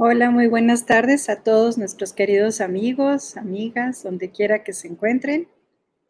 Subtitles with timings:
[0.00, 5.48] Hola, muy buenas tardes a todos nuestros queridos amigos, amigas, donde quiera que se encuentren.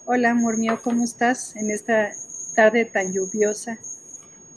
[0.04, 2.10] Hola, amor mío, ¿cómo estás en esta
[2.54, 3.78] tarde tan lluviosa?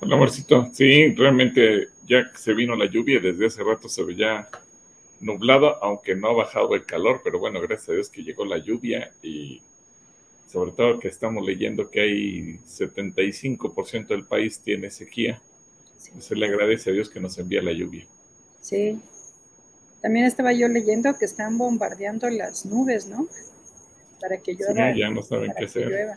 [0.02, 0.70] Hola, amorcito.
[0.73, 4.50] Sí, realmente ya se vino la lluvia, desde hace rato se veía
[5.22, 8.58] nublado, aunque no ha bajado el calor, pero bueno, gracias a Dios que llegó la
[8.58, 9.62] lluvia y
[10.45, 15.41] sobre todo que estamos leyendo que hay 75% del país tiene sequía.
[16.20, 18.05] Se le agradece a Dios que nos envía la lluvia.
[18.59, 19.00] Sí,
[20.02, 23.28] también estaba yo leyendo que están bombardeando las nubes, ¿no?
[24.20, 24.94] Para que llueva.
[24.94, 26.09] Sí, ya no saben qué hacer.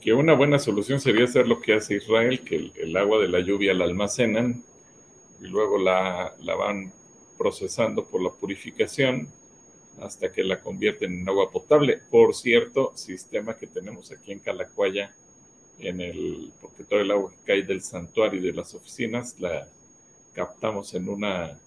[0.00, 3.38] Que una buena solución sería hacer lo que hace Israel, que el, agua de la
[3.38, 4.64] lluvia la almacenan
[5.40, 6.92] y luego la, la van
[7.38, 9.28] procesando por la purificación
[10.00, 12.00] hasta que la convierten en agua potable.
[12.10, 15.14] Por cierto, sistema que tenemos aquí en Calacuaya,
[15.78, 19.68] en el, porque todo el agua que cae del santuario y de las oficinas la
[20.32, 21.58] captamos en una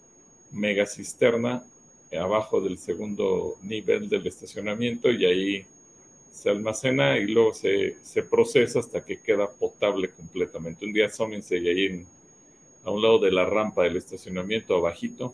[0.56, 1.64] mega cisterna
[2.18, 5.68] abajo del segundo nivel del estacionamiento y ahí
[6.32, 7.96] se almacena y luego se,
[8.30, 10.86] procesa hasta que queda potable completamente.
[10.86, 12.06] Un día asómense y ahí
[12.84, 15.34] a un lado de la rampa del estacionamiento abajito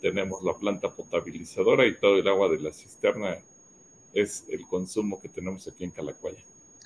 [0.00, 3.38] tenemos la planta potabilizadora y todo el agua de la cisterna
[4.14, 6.42] es el consumo que tenemos aquí en Calacuaya.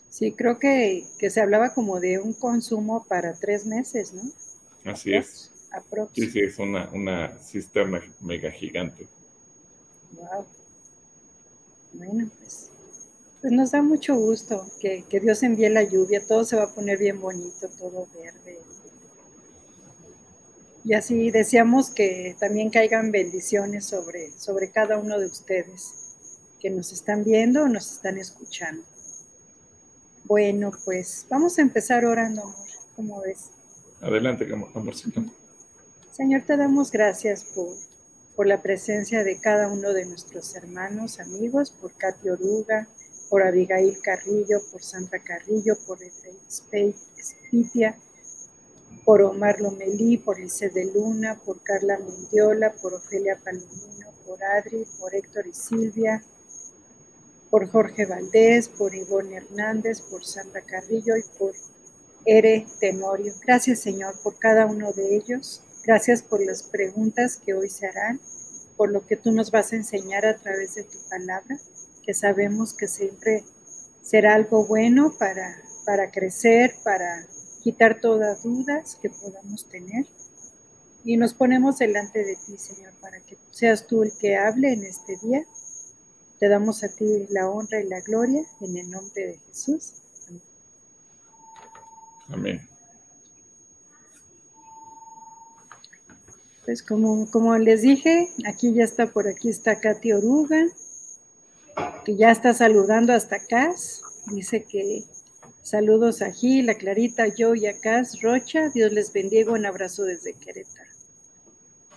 [0.09, 4.23] Sí, creo que, que se hablaba como de un consumo para tres meses, ¿no?
[4.85, 5.54] Así es.
[6.15, 9.07] Sí, sí, es una, una cisterna mega gigante.
[10.13, 10.47] Wow.
[11.93, 12.71] Bueno, pues,
[13.41, 16.75] pues, nos da mucho gusto que, que, Dios envíe la lluvia, todo se va a
[16.75, 18.59] poner bien bonito, todo verde.
[20.85, 25.95] Y así deseamos que también caigan bendiciones sobre, sobre cada uno de ustedes
[26.61, 28.85] que nos están viendo o nos están escuchando.
[30.25, 32.67] Bueno, pues vamos a empezar orando, amor.
[32.97, 33.51] ¿Cómo ves?
[34.01, 35.25] Adelante, amorcito.
[36.17, 37.45] Señor, te damos gracias
[38.37, 42.87] por, la presencia de cada uno de nuestros hermanos, amigos, por Katy Oruga,
[43.29, 45.99] por Abigail Carrillo, por Sandra Carrillo, por
[46.49, 47.97] Spitia,
[49.05, 54.87] por Omar Lomelí, por Lice de Luna, por Carla Mendiola, por Ofelia Palomino, por Adri,
[55.01, 56.23] por Héctor y Silvia,
[57.51, 61.55] por Jorge Valdés, por Ivonne Hernández, por Sandra Carrillo y por
[62.25, 63.35] Ere Tenorio.
[63.45, 65.61] Gracias, Señor, por cada uno de ellos.
[65.87, 68.19] Gracias por las preguntas que hoy se harán,
[68.77, 71.59] por lo que tú nos vas a enseñar a través de tu palabra,
[72.05, 73.45] que sabemos que siempre
[74.03, 77.27] será algo bueno para, para crecer, para
[77.63, 80.07] quitar todas dudas que podamos tener.
[81.05, 84.85] Y nos ponemos delante de ti, Señor, para que seas tú el que hable en
[84.85, 85.45] este día.
[86.41, 89.95] Te damos a ti la honra y la gloria en el nombre de Jesús.
[92.29, 92.74] Amén.
[96.65, 100.65] Pues como, como les dije, aquí ya está, por aquí está Katy Oruga,
[102.07, 103.75] que ya está saludando hasta acá.
[104.33, 105.05] Dice que
[105.63, 108.71] saludos a Gil, a Clarita, yo y a Cas Rocha.
[108.71, 109.53] Dios les bendiga.
[109.53, 110.91] Un abrazo desde Querétaro.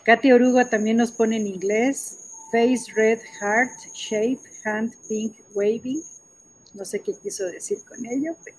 [0.04, 2.18] Katy Oruga también nos pone en inglés.
[2.52, 6.04] Face red heart shape hand pink waving.
[6.74, 8.58] No sé qué quiso decir con ello, pero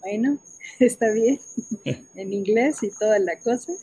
[0.00, 0.38] bueno,
[0.80, 1.40] está bien.
[1.84, 3.74] en inglés y toda la cosa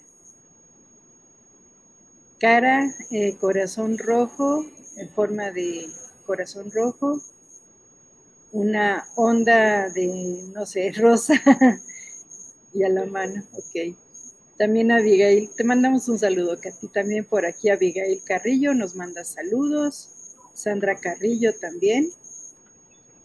[2.44, 4.66] cara, eh, corazón rojo,
[4.98, 5.88] en forma de
[6.26, 7.22] corazón rojo,
[8.52, 11.42] una onda de, no sé, rosa
[12.74, 13.96] y a la mano, ok.
[14.58, 20.10] También Abigail, te mandamos un saludo, ti también por aquí Abigail Carrillo nos manda saludos,
[20.54, 22.12] Sandra Carrillo también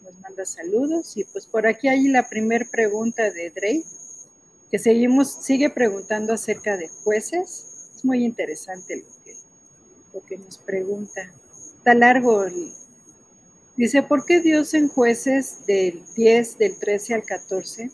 [0.04, 3.84] nos manda saludos y pues por aquí hay la primera pregunta de Drake,
[4.70, 7.67] que seguimos, sigue preguntando acerca de jueces
[7.98, 9.04] es muy interesante
[10.14, 11.32] lo que, nos pregunta.
[11.78, 12.46] Está largo.
[13.76, 17.90] Dice, ¿por qué Dios en jueces del 10, del 13 al 14,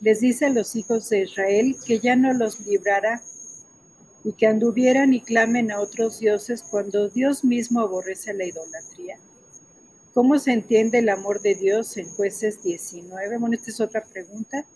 [0.00, 3.22] les dice a los hijos de Israel que ya no los librará
[4.24, 9.18] y que anduvieran y clamen a otros dioses cuando Dios mismo aborrece la idolatría?
[10.14, 13.38] ¿Cómo se entiende el amor de Dios en jueces 19?
[13.38, 14.66] Bueno, esta es otra pregunta.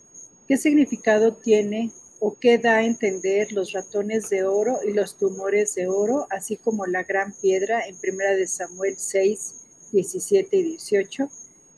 [0.47, 5.75] ¿Qué significado tiene o qué da a entender los ratones de oro y los tumores
[5.75, 9.55] de oro, así como la gran piedra en 1 de Samuel 6,
[9.91, 11.29] 17 y 18,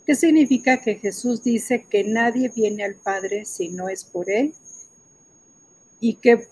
[0.06, 4.54] ¿Qué significa que Jesús dice que nadie viene al Padre si no es por Él,
[6.00, 6.48] y que,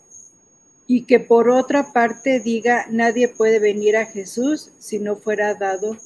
[0.85, 5.97] y que por otra parte diga nadie puede venir a Jesús si no fuera dado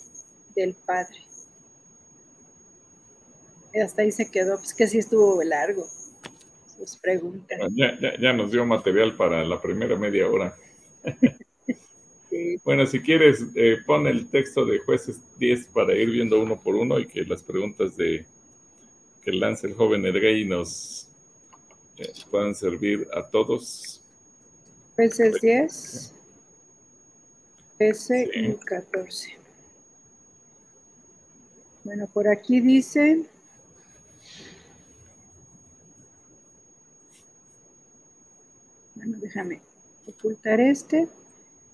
[0.56, 1.18] del Padre.
[3.84, 5.88] Hasta ahí se quedó, pues que sí estuvo largo.
[6.84, 7.56] Pues pregunta.
[8.20, 10.56] Ya, nos dio material para la primera media hora.
[12.64, 16.74] Bueno, si quieres, eh, pon el texto de jueces 10 para ir viendo uno por
[16.74, 18.26] uno y que las preguntas de
[19.22, 21.10] que lance el joven Edgay nos
[21.98, 24.02] eh, puedan servir a todos.
[24.96, 26.16] Jueces 10,
[27.78, 29.38] 13 y 14.
[31.84, 33.30] Bueno, por aquí dice...
[39.06, 39.62] Déjame
[40.08, 41.08] ocultar este.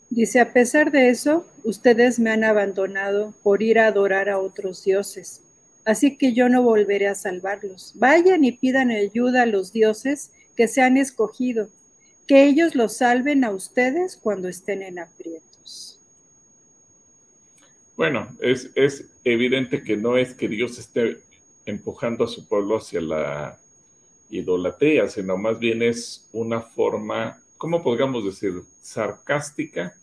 [0.10, 4.84] Dice, a pesar de eso, ustedes me han abandonado por ir a adorar a otros
[4.84, 5.42] dioses.
[5.86, 7.94] Así que yo no volveré a salvarlos.
[7.96, 11.70] Vayan y pidan ayuda a los dioses que se han escogido,
[12.28, 16.00] que ellos los salven a ustedes cuando estén en aprietos.
[17.96, 21.20] Bueno, es, es evidente que no es que Dios esté
[21.66, 23.60] empujando a su pueblo hacia la
[24.30, 28.64] idolatría, sino más bien es una forma, ¿cómo podríamos decir?
[28.82, 29.96] Sarcástica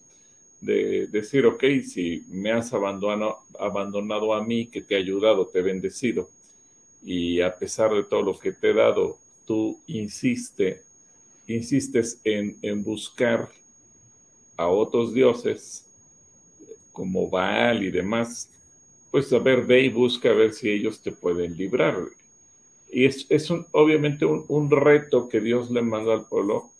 [0.60, 5.60] de decir, ok, si me has abandonado, abandonado a mí, que te he ayudado, te
[5.60, 6.30] he bendecido,
[7.02, 10.82] y a pesar de todo lo que te he dado, tú insiste,
[11.46, 13.50] insistes en, en buscar
[14.56, 15.84] a otros dioses,
[16.92, 18.50] como Baal y demás,
[19.10, 21.94] pues a ver, ve y busca a ver si ellos te pueden librar.
[22.90, 26.70] Y es, es un, obviamente un, un, reto que Dios le mandó al pueblo,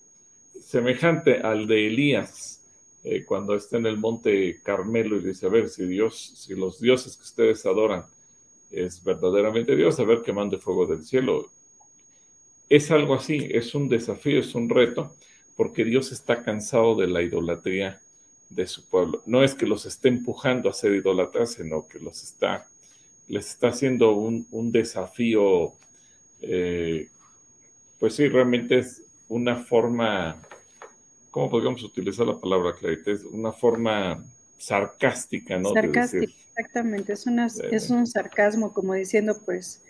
[0.60, 2.62] semejante al de Elías,
[3.04, 6.80] eh, cuando está en el monte Carmelo y dice, a ver, si Dios, si los
[6.80, 8.04] dioses que ustedes adoran
[8.70, 11.50] es verdaderamente Dios, a ver que mande fuego del cielo.
[12.68, 15.14] Es algo así, es un desafío, es un reto,
[15.56, 18.00] porque Dios está cansado de la idolatría
[18.50, 19.22] de su pueblo.
[19.26, 22.68] No es que los esté empujando a ser idólatras, sino que los está,
[23.28, 25.74] les está haciendo un, desafío,
[26.42, 27.08] eh,
[27.98, 30.36] pues sí, realmente es una forma,
[31.30, 33.10] ¿cómo podríamos utilizar la palabra, Clarita?
[33.10, 34.24] Es una forma
[34.58, 35.72] sarcástica, ¿no?
[35.72, 39.82] Sarcástica, exactamente, es, una, es un sarcasmo como diciendo, pues,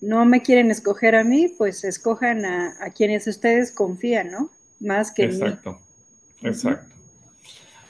[0.00, 4.50] no me quieren escoger a mí, pues escojan a, quienes ustedes confían, ¿no?
[4.80, 5.80] Más que exacto,
[6.42, 6.94] Exacto,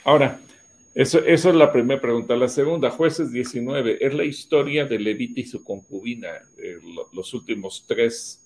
[0.04, 0.38] Ahora,
[0.94, 2.36] eso, eso, es la primera pregunta.
[2.36, 6.78] La segunda, jueces 19, es la historia de Levita y su concubina, eh,
[7.12, 8.40] los últimos tres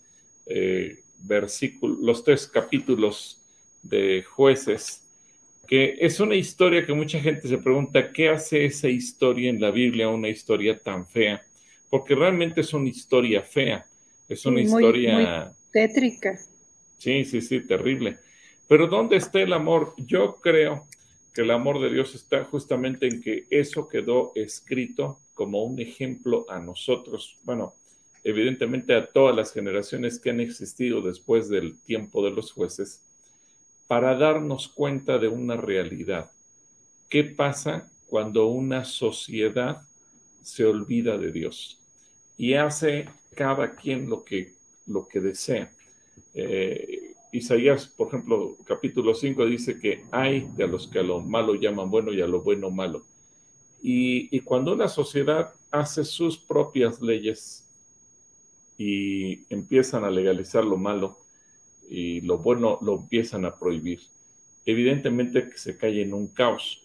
[0.46, 3.42] eh, versículos, los tres capítulos
[3.82, 5.04] de jueces,
[5.66, 9.70] que es una historia que mucha gente se pregunta, ¿qué hace esa historia en la
[9.70, 11.42] Biblia, una historia tan fea?
[11.90, 13.86] Porque realmente es una historia fea,
[14.28, 15.52] es una historia...
[15.70, 16.38] tétrica.
[16.96, 18.18] Sí, sí, sí, terrible.
[18.66, 19.94] Pero ¿dónde está el amor?
[19.98, 20.86] Yo creo
[21.38, 26.44] que el amor de Dios está justamente en que eso quedó escrito como un ejemplo
[26.48, 27.76] a nosotros, bueno,
[28.24, 33.04] evidentemente a todas las generaciones que han existido después del tiempo de los jueces,
[33.86, 36.32] para darnos cuenta de una realidad.
[37.08, 39.82] ¿Qué pasa cuando una sociedad
[40.42, 41.78] se olvida de Dios
[42.36, 44.54] y hace cada quien lo que,
[44.86, 45.72] lo que desea?
[46.34, 51.54] Eh, Isaías, por ejemplo, capítulo 5 dice que hay de los que a lo malo
[51.54, 53.04] llaman bueno y a lo bueno malo.
[53.82, 57.64] Y, cuando una sociedad hace sus propias leyes
[58.76, 61.18] y empiezan a legalizar lo malo
[61.88, 64.00] y lo bueno lo empiezan a prohibir,
[64.64, 66.82] evidentemente que se cae en un caos.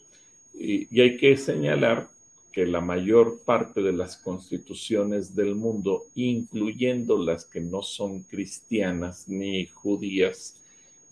[0.56, 2.13] y hay que señalar
[2.54, 9.28] que la mayor parte de las constituciones del mundo, incluyendo las que no son cristianas
[9.28, 10.56] ni judías,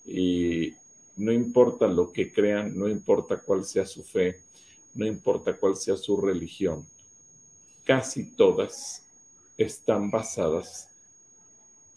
[0.05, 0.75] y
[1.17, 4.39] no importa lo que crean, no importa cuál sea su fe,
[4.93, 6.85] no importa cuál sea su religión,
[7.83, 9.03] casi todas
[9.57, 10.89] están basadas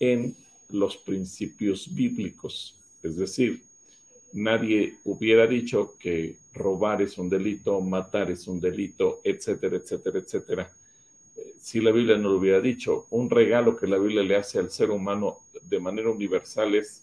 [0.01, 0.35] en
[0.71, 2.77] los principios bíblicos.
[3.03, 3.63] Es decir,
[4.35, 10.73] nadie hubiera dicho que robar es un delito, matar es un delito, etcétera, etcétera, etcétera.
[11.37, 14.59] Eh, si la Biblia no lo hubiera dicho, un regalo que la Biblia le hace
[14.59, 17.03] al ser humano de manera universal es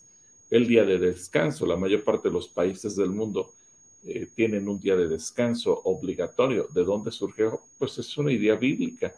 [0.50, 1.66] el día de descanso.
[1.66, 3.54] La mayor parte de los países del mundo
[4.04, 6.68] eh, tienen un día de descanso obligatorio.
[6.74, 7.62] ¿De dónde surgió?
[7.78, 9.16] Pues es una idea bíblica.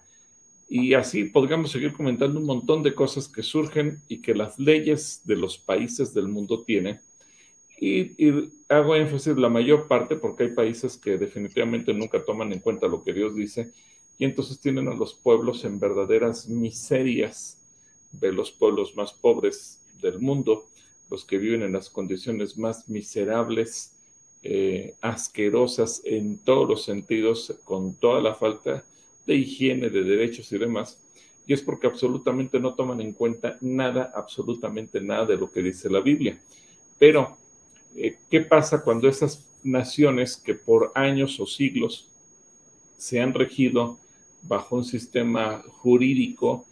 [0.70, 5.22] Y así podríamos seguir comentando un montón de cosas que surgen y que las leyes
[5.24, 7.00] de los países del mundo tienen
[7.86, 12.88] y, hago énfasis la mayor parte porque hay países que definitivamente nunca toman en cuenta
[12.88, 13.72] lo que Dios dice
[14.18, 17.60] y entonces tienen a los pueblos en verdaderas miserias
[18.12, 20.68] de los pueblos más pobres del mundo,
[21.10, 23.92] los que viven en las condiciones más miserables,
[24.44, 28.86] eh, asquerosas en todos los sentidos, con toda la falta
[29.26, 31.00] de higiene, de derechos y demás.
[31.46, 35.90] y es porque absolutamente no toman en cuenta nada, absolutamente nada de lo que dice
[35.90, 36.40] la Biblia.
[36.98, 37.38] Pero,
[37.96, 42.10] eh, ¿qué pasa cuando esas naciones que por años o siglos
[42.98, 43.98] se han regido
[44.42, 46.66] bajo un sistema jurídico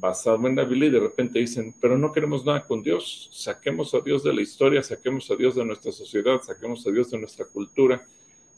[0.00, 3.94] basado en la Biblia y de repente dicen, pero no queremos nada con Dios, saquemos
[3.94, 7.18] a Dios de la historia, saquemos a Dios de nuestra sociedad, saquemos a Dios de
[7.18, 8.04] nuestra cultura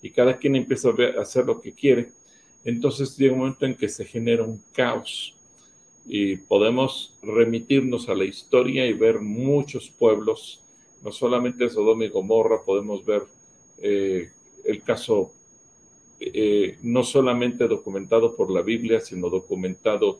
[0.02, 2.12] y cada quien empieza a, hacer lo que quiere.
[2.64, 5.34] Entonces llega un momento en que se genera un caos
[6.04, 10.62] y podemos remitirnos a la historia y ver muchos pueblos,
[11.06, 13.22] no solamente Sodoma y Gomorra, podemos ver
[13.78, 14.28] eh,
[14.64, 15.30] el caso
[16.18, 20.18] eh, no solamente documentado por la Biblia, sino documentado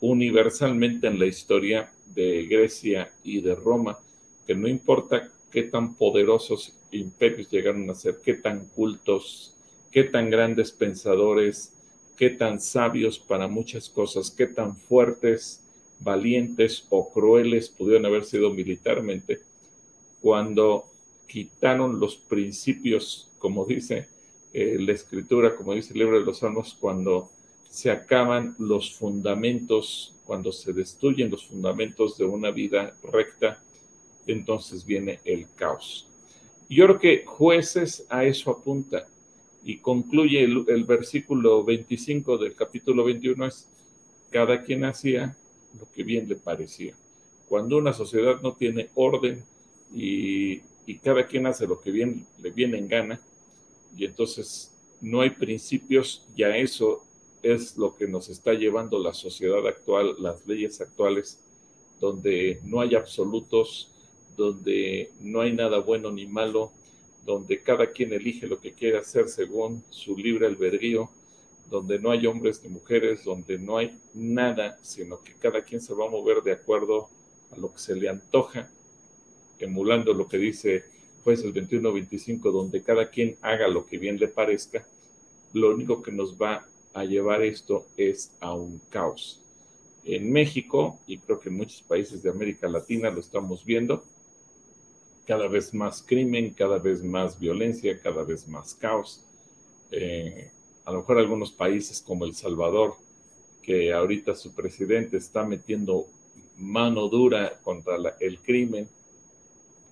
[0.00, 4.00] universalmente en la historia de Grecia y de Roma,
[4.44, 9.54] que no importa qué tan poderosos imperios llegaron a ser, qué tan cultos,
[9.92, 11.72] qué tan grandes pensadores,
[12.16, 15.62] qué tan sabios para muchas cosas, qué tan fuertes,
[16.00, 19.38] valientes o crueles pudieron haber sido militarmente,
[20.24, 20.86] cuando
[21.26, 24.08] quitaron los principios, como dice
[24.54, 27.28] eh, la escritura, como dice el libro de los Salmos, cuando
[27.68, 33.62] se acaban los fundamentos, cuando se destruyen los fundamentos de una vida recta,
[34.26, 36.08] entonces viene el caos.
[36.70, 39.06] Yo creo que jueces a eso apunta
[39.62, 43.68] y concluye el, versículo 25 del capítulo 21 es,
[44.30, 45.36] cada quien hacía
[45.78, 46.94] lo que bien le parecía.
[47.46, 49.44] Cuando una sociedad no tiene orden
[49.92, 50.62] y,
[51.02, 53.20] cada quien hace lo que le viene en gana,
[53.96, 57.04] y entonces no hay principios, y a eso
[57.42, 61.40] es lo que nos está llevando la sociedad actual, las leyes actuales,
[62.00, 63.90] donde no hay absolutos,
[64.36, 66.72] donde no hay nada bueno ni malo,
[67.24, 71.10] donde cada quien elige lo que quiere hacer según su libre albedrío,
[71.70, 75.94] donde no hay hombres ni mujeres, donde no hay nada, sino que cada quien se
[75.94, 77.08] va a mover de acuerdo
[77.50, 78.70] a lo que se le antoja,
[79.58, 80.84] emulando lo que dice
[81.26, 84.86] el 21-25, donde cada quien haga lo que bien le parezca,
[85.54, 89.40] lo único que nos va a llevar esto es a un caos.
[90.04, 94.04] En México, y creo que en muchos países de América Latina lo estamos viendo,
[95.26, 99.24] cada vez más crimen, cada vez más violencia, cada vez más caos.
[99.90, 100.50] Eh,
[100.84, 102.96] a lo mejor algunos países como El Salvador,
[103.62, 106.06] que ahorita su presidente está metiendo
[106.58, 108.88] mano dura contra el crimen.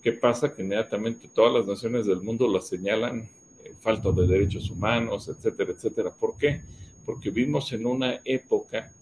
[0.02, 0.54] ¿Qué pasa?
[0.54, 3.28] Que inmediatamente todas las naciones del mundo lo señalan
[3.64, 6.10] eh, falta de derechos humanos, etcétera, etcétera.
[6.10, 6.62] ¿Por qué?
[7.04, 8.92] porque vivimos en una época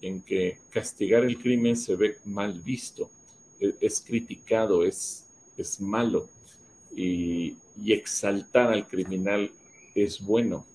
[0.00, 3.10] en que castigar el crimen se ve mal visto,
[3.58, 6.28] e, es, criticado, es, es malo,
[6.94, 9.50] y, y, exaltar al criminal
[9.94, 10.66] es bueno.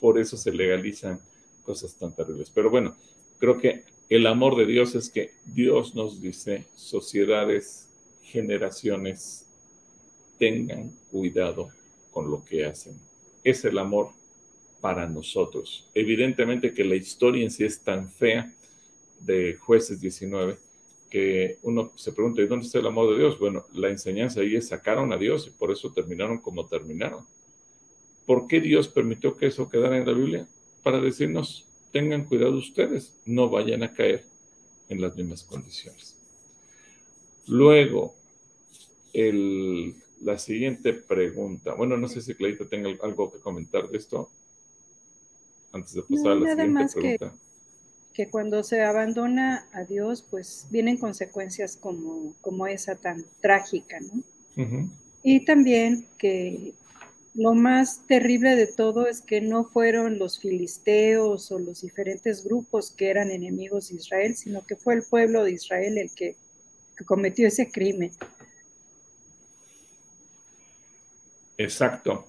[0.00, 1.20] Por eso se legalizan
[1.64, 2.50] cosas tan terribles.
[2.54, 2.96] Pero bueno,
[3.38, 7.88] creo que el amor de Dios es que Dios nos dice, sociedades,
[8.30, 9.46] generaciones,
[10.38, 11.68] tengan cuidado
[12.10, 12.98] con lo que hacen.
[13.44, 14.12] Es el amor
[14.80, 15.88] para nosotros.
[15.94, 18.52] Evidentemente que la historia en sí es tan fea
[19.20, 20.58] de jueces 19
[21.10, 23.38] que uno se pregunta, ¿y dónde está el amor de Dios?
[23.38, 27.26] Bueno, la enseñanza ahí es sacaron a Dios y por eso terminaron como terminaron.
[28.26, 30.46] ¿Por qué Dios permitió que eso quedara en la Biblia?
[30.84, 34.24] Para decirnos, tengan cuidado ustedes, no vayan a caer
[34.88, 36.16] en las mismas condiciones.
[37.46, 38.14] Luego,
[39.12, 41.74] la siguiente pregunta.
[41.74, 44.30] Bueno, no sé si Clarita tenga algo que comentar de esto
[45.72, 47.32] antes de pasar a la siguiente más pregunta.
[48.12, 53.98] Que, que, cuando se abandona a Dios, pues vienen consecuencias como, como esa tan trágica,
[54.00, 54.22] ¿no?
[55.22, 56.74] Y también que
[57.34, 62.90] lo más terrible de todo es que no fueron los filisteos o los diferentes grupos
[62.90, 66.36] que eran enemigos de Israel, sino que fue el pueblo de Israel el que,
[66.96, 68.12] que cometió ese crimen.
[71.62, 72.26] Exacto.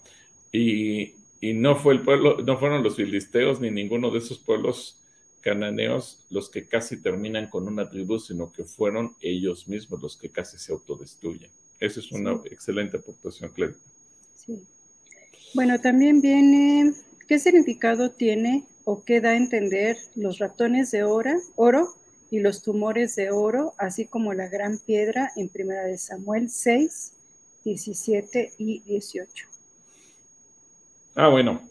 [0.52, 5.00] Y y no fue el pueblo, no fueron los filisteos ni ninguno de esos pueblos
[5.42, 10.30] cananeos los que casi terminan con una tribu, sino que fueron ellos mismos los que
[10.30, 11.50] casi se autodestruyen.
[11.80, 13.74] Esa es una excelente aportación, Claire.
[14.36, 14.64] Sí.
[15.56, 16.94] Bueno, también viene,
[17.28, 21.96] ¿qué significado tiene o qué da a entender los ratones de oro, oro
[22.30, 27.14] y los tumores de oro, así como la gran piedra en Primera de Samuel 6,
[27.64, 29.48] 17 y 18?
[31.16, 31.62] Ah, bueno.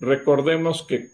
[0.00, 1.10] Recordemos que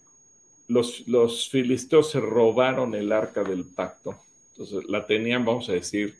[0.68, 4.18] los, los filisteos se robaron el arca del pacto.
[4.52, 6.16] Entonces la tenían, vamos a decir,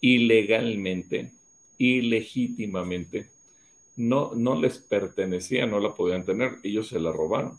[0.00, 1.32] ilegalmente,
[1.78, 3.30] ilegítimamente.
[3.96, 7.58] No, no les pertenecía, no la podían tener, ellos se la robaron.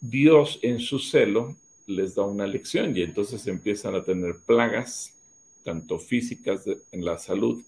[0.00, 1.56] Dios en su celo
[1.90, 5.14] les da una lección y entonces empiezan a tener plagas,
[5.64, 7.62] tanto físicas en la salud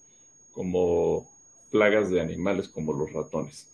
[0.52, 1.30] como
[1.70, 3.68] plagas de animales como los ratones.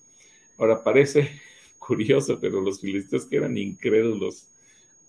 [0.57, 1.41] Ahora parece
[1.79, 4.47] curioso, pero los filisteos que eran incrédulos,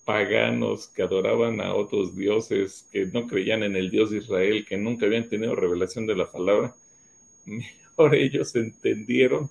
[0.05, 4.77] paganos, que adoraban a otros dioses, que no creían en el Dios de Israel, que
[4.77, 6.75] nunca habían tenido revelación de la palabra,
[7.46, 9.50] mejor ellos entendieron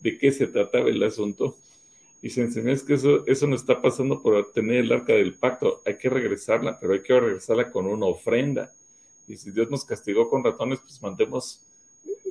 [0.00, 1.56] de qué se trataba el asunto
[2.24, 5.34] y se enseñó es que eso, eso no está pasando por tener el arca del
[5.34, 8.72] pacto, hay que regresarla, pero hay que regresarla con una ofrenda.
[9.28, 11.60] Y si Dios nos castigó con ratones, pues mandemos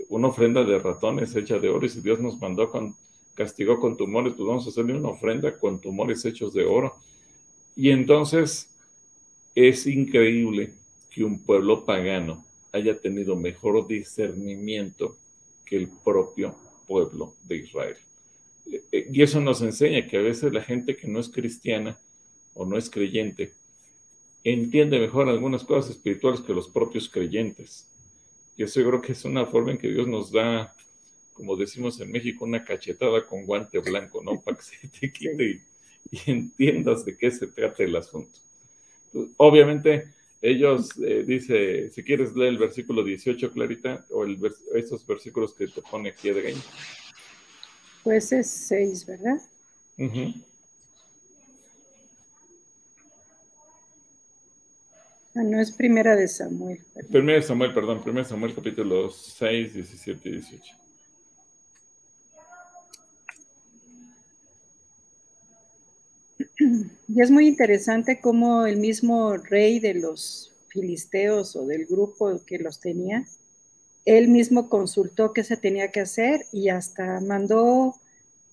[0.09, 1.85] una ofrenda de ratones hecha de oro.
[1.85, 2.95] Y si Dios nos mandó con,
[3.35, 6.95] castigó con tumores, pues vamos a hacerle una ofrenda con tumores hechos de oro.
[7.75, 8.71] Y entonces
[9.53, 10.73] es increíble
[11.11, 15.17] que un pueblo pagano haya tenido mejor discernimiento
[15.63, 16.55] que el propio
[16.87, 17.97] pueblo de Israel.
[18.65, 21.99] Y eso nos enseña que a veces la gente que no es cristiana
[22.53, 23.53] o no es creyente
[24.43, 27.87] entiende mejor algunas cosas espirituales que los propios creyentes.
[28.57, 30.75] Y eso yo creo que es una forma en que Dios nos da,
[31.33, 34.41] como decimos en México, una cachetada con guante blanco, ¿no?
[34.41, 35.61] Para que se te quite y,
[36.25, 38.39] entiendas de qué se trata el asunto.
[39.37, 44.37] Obviamente, ellos, eh, dice, si quieres leer el versículo 18, Clarita, o el,
[44.75, 46.55] esos versículos que te pone aquí de
[48.03, 49.41] Pues es 6, ¿verdad?
[55.35, 56.83] Ah, no es primera de Samuel.
[57.09, 60.63] Primera de Samuel, perdón, primera de Samuel capítulo 6, 17 y 18.
[67.07, 72.59] Y es muy interesante cómo el mismo rey de los filisteos o del grupo que
[72.59, 73.25] los tenía,
[74.05, 77.95] él mismo consultó qué se tenía que hacer y hasta mandó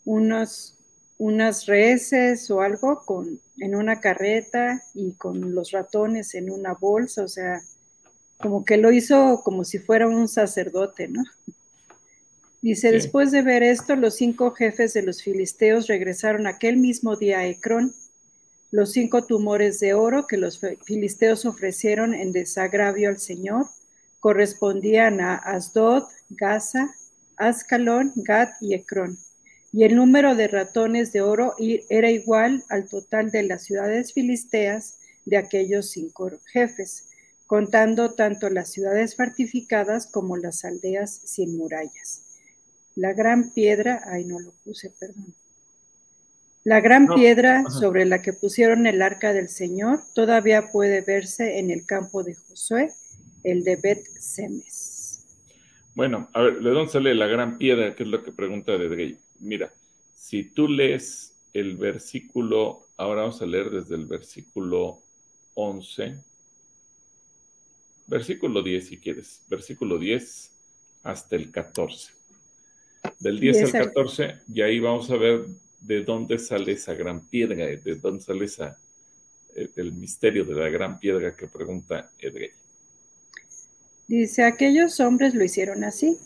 [0.05, 0.77] unos
[1.21, 7.25] unas reses o algo con, en una carreta y con los ratones en una bolsa,
[7.25, 7.61] o sea,
[8.39, 11.23] como que lo hizo como si fuera un sacerdote, ¿no?
[12.63, 17.41] Dice, después de ver esto, los cinco jefes de los filisteos regresaron aquel mismo día
[17.41, 17.95] a Ecrón.
[18.71, 23.67] Los cinco tumores de oro que los filisteos ofrecieron en desagravio al Señor
[24.21, 26.95] correspondían a Asdod, Gaza,
[27.37, 29.19] Ascalón, Gad y Ecrón
[29.73, 34.99] y el número de ratones de oro era igual al total de las ciudades filisteas
[35.25, 37.09] de aquellos cinco jefes,
[37.47, 42.23] contando tanto las ciudades fortificadas como las aldeas sin murallas.
[42.97, 45.35] La gran piedra, ay no lo puse, perdón.
[46.65, 51.71] La gran piedra sobre la que pusieron el arca del Señor todavía puede verse en
[51.71, 52.93] el campo de Josué,
[53.45, 55.25] el de Bet Semes.
[55.95, 57.95] Bueno, a ver, ¿de dónde sale la gran piedra?
[57.95, 59.73] Que es lo que pregunta de Drey mira,
[60.15, 65.03] si tú lees el versículo, ahora vamos a leer desde el versículo
[65.55, 66.17] 11,
[68.07, 70.53] versículo 10 si quieres, versículo 10
[71.03, 72.13] hasta el 14.
[73.19, 75.47] Del 10 al 14, y ahí vamos a ver
[75.81, 78.79] de dónde sale esa gran piedra, de dónde sale esa,
[79.55, 82.51] eh, el misterio de la gran piedra que pregunta Edrey.
[84.11, 86.19] Dice, aquellos hombres lo hicieron así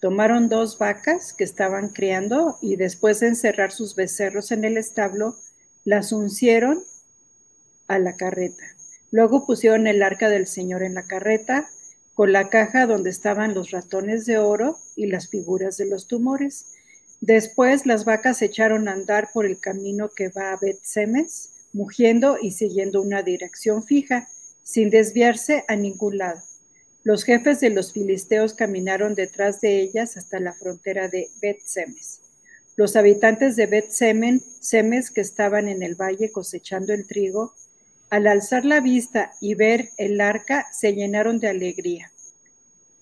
[0.00, 5.36] Tomaron dos vacas que estaban criando y después de encerrar sus becerros en el establo,
[5.84, 6.82] las uncieron
[7.86, 8.64] a la carreta.
[9.12, 11.70] Luego pusieron el arca del Señor en la carreta
[12.14, 16.72] con la caja donde estaban los ratones de oro y las figuras de los tumores.
[17.20, 22.36] Después las vacas se echaron a andar por el camino que va a Bet-Semes, mugiendo
[22.42, 24.28] y siguiendo una dirección fija,
[24.64, 26.47] sin desviarse a ningún lado.
[27.04, 32.20] Los jefes de los filisteos caminaron detrás de ellas hasta la frontera de Bet-Semes.
[32.76, 37.54] Los habitantes de Bet-Semes, que estaban en el valle cosechando el trigo,
[38.10, 42.12] al alzar la vista y ver el arca, se llenaron de alegría.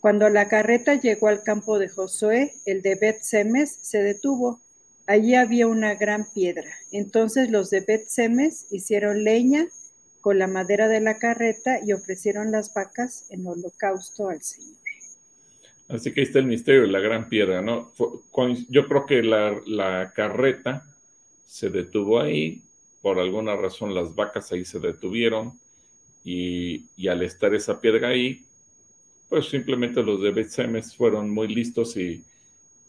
[0.00, 4.60] Cuando la carreta llegó al campo de Josué, el de Bet-Semes se detuvo.
[5.06, 6.70] Allí había una gran piedra.
[6.92, 9.66] Entonces los de Bet-Semes hicieron leña
[10.26, 14.76] con la madera de la carreta y ofrecieron las vacas en holocausto al Señor.
[15.86, 17.92] Así que ahí está el misterio de la gran piedra, ¿no?
[18.68, 20.84] Yo creo que la, carreta
[21.46, 22.60] se detuvo ahí,
[23.02, 25.60] por alguna razón las vacas ahí se detuvieron
[26.24, 28.44] y, al estar esa piedra ahí,
[29.28, 32.24] pues simplemente los de Betsemes fueron muy listos y,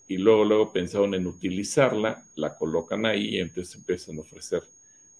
[0.08, 4.64] y luego, luego pensaron en utilizarla, la colocan ahí y entonces empiezan a ofrecer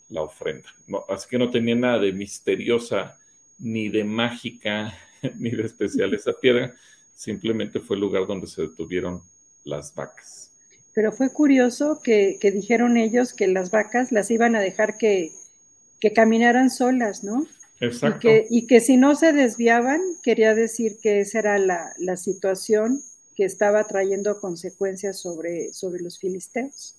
[0.10, 0.70] la ofrenda.
[1.10, 3.18] así que no tenía nada de misteriosa,
[3.60, 4.94] ni de mágica,
[5.38, 6.76] ni de especial esa piedra,
[7.14, 9.22] simplemente fue el lugar donde se detuvieron
[9.64, 10.52] las vacas.
[10.94, 15.32] Pero fue curioso que, dijeron ellos que las vacas las iban a dejar que,
[16.16, 17.46] caminaran solas, ¿no?
[17.80, 18.30] Exacto.
[18.50, 23.04] Y que, si no se desviaban, quería decir que esa era la, situación
[23.36, 26.96] que estaba trayendo consecuencias sobre, sobre los filisteos.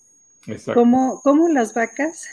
[0.46, 0.80] Exacto.
[1.24, 2.28] Como, las vacas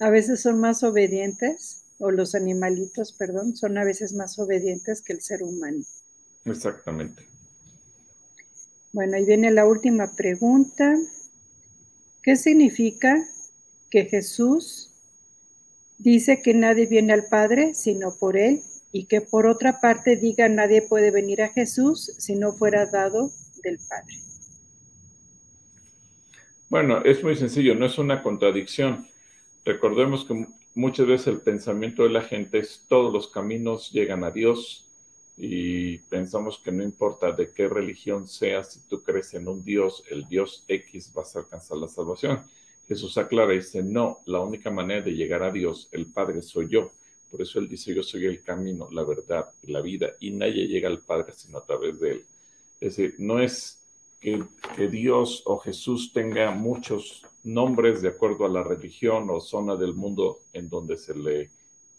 [0.00, 5.12] a veces son más obedientes, o los animalitos, perdón, son a veces más obedientes que
[5.12, 5.84] el ser humano.
[6.44, 7.26] Exactamente.
[8.92, 10.96] Bueno, ahí viene la última pregunta.
[12.22, 13.26] ¿Qué significa
[13.90, 14.90] que Jesús
[15.98, 20.48] dice que nadie viene al Padre sino por Él y que por otra parte diga
[20.48, 23.30] nadie puede venir a Jesús si no fuera dado
[23.62, 24.14] del Padre?
[26.68, 29.08] Bueno, es muy sencillo, no es una contradicción.
[29.64, 34.30] Recordemos que muchas veces el pensamiento de la gente es todos los caminos llegan a
[34.30, 34.86] Dios
[35.38, 40.04] y pensamos que no importa de qué religión seas, si tú crees en un Dios,
[40.10, 42.44] el Dios X vas a alcanzar la salvación.
[42.86, 46.68] Jesús aclara y dice, no, la única manera de llegar a Dios, el Padre, soy
[46.68, 46.92] yo.
[47.30, 50.68] Por eso él dice, yo soy el camino, la verdad y la vida, y nadie
[50.68, 52.24] llega al Padre sino a través de él.
[52.80, 53.82] Es decir, no es
[54.20, 54.44] que,
[54.76, 59.94] que Dios o Jesús tenga muchos nombres de acuerdo a la religión o zona del
[59.94, 61.50] mundo en donde se le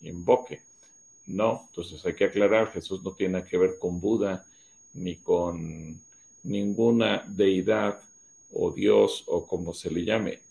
[0.02, 0.62] invoque
[1.28, 4.46] no, entonces hay que aclarar, Jesús no tiene que ver con Buda
[4.94, 6.00] ni con
[6.44, 8.00] ninguna deidad
[8.52, 10.42] o Dios o como se le llame.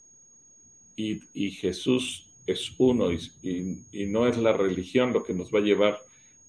[0.96, 6.00] Y, Jesús es uno y, no es la religión lo que nos va a llevar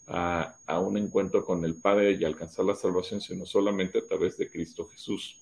[0.08, 4.38] a, a, un encuentro con el Padre y alcanzar la salvación, sino solamente a través
[4.38, 5.40] de Cristo Jesús.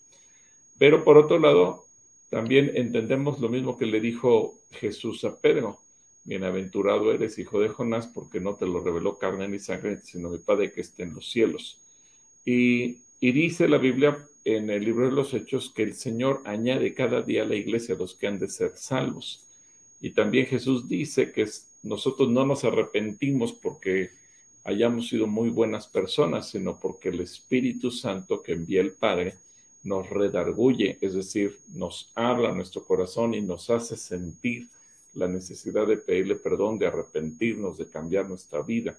[0.78, 1.86] Pero por otro lado,
[2.34, 5.80] también entendemos lo mismo que le dijo Jesús a Pedro.
[6.24, 10.40] Bienaventurado eres, hijo de Jonás, porque no te lo reveló carne ni sangre, sino mi
[10.40, 11.80] Padre que está en los cielos.
[12.44, 17.22] Y, dice la Biblia en el libro de los Hechos que el Señor añade cada
[17.22, 19.44] día a la iglesia los que han de ser salvos.
[20.02, 21.48] Y también Jesús dice que
[21.84, 24.10] nosotros no nos arrepentimos porque
[24.64, 29.36] hayamos sido muy buenas personas, sino porque el Espíritu Santo que envía el Padre
[29.84, 34.70] nos redarguye, es decir, nos habla nuestro corazón y nos hace sentir
[35.14, 38.98] la necesidad de pedirle perdón, de arrepentirnos, de cambiar nuestra vida.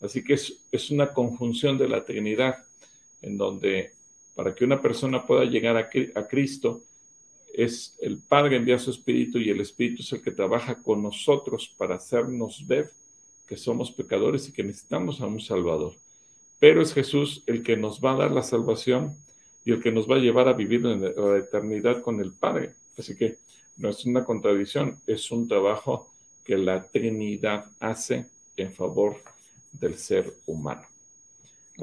[0.00, 2.64] Así que es, una conjunción de la Trinidad,
[3.22, 3.92] en donde
[4.34, 6.82] para que una persona pueda llegar a, a Cristo,
[7.52, 11.74] es el Padre envía su Espíritu y el Espíritu es el que trabaja con nosotros
[11.76, 12.92] para hacernos ver
[13.46, 15.94] que somos pecadores y que necesitamos a un Salvador.
[16.60, 19.16] Pero es Jesús el que nos va a dar la salvación
[19.70, 22.74] y el que nos va a llevar a vivir en la eternidad con el Padre.
[22.98, 23.36] Así que
[23.76, 26.10] no es una contradicción, es un trabajo
[26.42, 29.18] que la Trinidad hace en favor
[29.70, 30.82] del ser humano.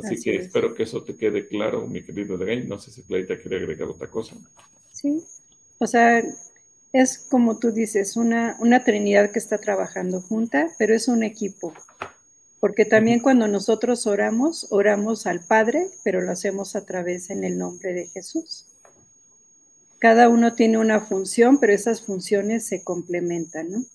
[0.04, 2.68] Así, que espero que eso te quede claro, mi querido Drain.
[2.68, 4.36] No sé si Clarita quiere agregar otra cosa.
[4.92, 5.24] Sí,
[5.78, 6.22] o sea,
[6.92, 11.74] es como tú dices, una, una Trinidad que está trabajando junta, pero es un equipo.
[12.68, 17.58] Porque también cuando nosotros oramos, oramos al Padre, pero lo hacemos a través en el
[17.58, 18.66] nombre de Jesús.
[20.00, 23.86] Cada uno tiene una función, pero esas funciones se complementan, ¿no?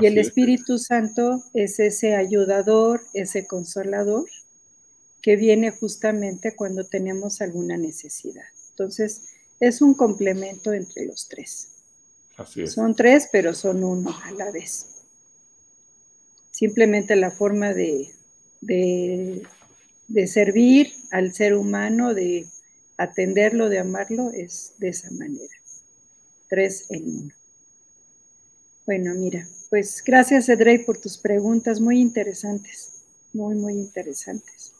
[0.00, 4.24] y el Espíritu Santo es ese ayudador, ese consolador,
[5.20, 8.46] que viene justamente cuando tenemos alguna necesidad.
[8.70, 9.24] Entonces,
[9.60, 11.68] es un complemento entre los tres.
[12.38, 12.72] Así es.
[12.72, 14.86] Son tres, pero son uno a la vez.
[16.50, 18.10] Simplemente la forma de,
[18.62, 19.42] de,
[20.08, 22.46] de servir al ser humano, de
[22.96, 25.54] atenderlo, de amarlo, es de esa manera.
[26.48, 27.34] Tres en uno.
[28.86, 34.72] Bueno, mira, pues gracias Edrey por tus preguntas muy interesantes, muy, muy interesantes.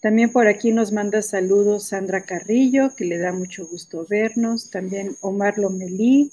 [0.00, 4.70] También por aquí nos manda saludos Sandra Carrillo, que le da mucho gusto vernos.
[4.70, 6.32] También Omar Lomelí.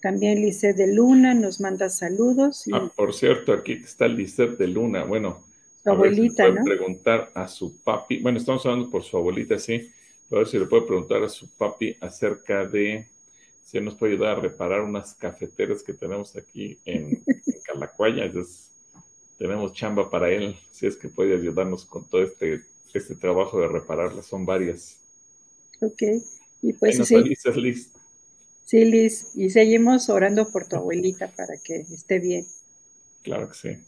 [0.00, 2.64] También Lisset de Luna nos manda saludos.
[2.72, 5.02] Ah, por cierto, aquí está Lisset de Luna.
[5.02, 5.42] Bueno,
[5.86, 6.64] su abuelita, ¿no?
[6.64, 8.18] preguntar a su papi.
[8.18, 9.88] Bueno, estamos hablando por su abuelita, sí.
[10.32, 13.06] A ver si le puede preguntar a su papi acerca de
[13.64, 17.22] si nos puede ayudar a reparar unas cafeteras que tenemos aquí en,
[17.64, 18.24] Calacuaya.
[18.24, 18.70] Entonces,
[19.38, 23.68] tenemos chamba para él, si es que puede ayudarnos con todo este, este trabajo de
[23.68, 24.26] repararlas.
[24.26, 24.98] Son varias.
[25.80, 26.02] Ok,
[26.62, 27.16] y pues sí.
[27.54, 27.92] Liz.
[28.64, 32.44] Sí, Liz, y seguimos orando por tu abuelita para que esté bien.
[33.22, 33.78] Claro que sí.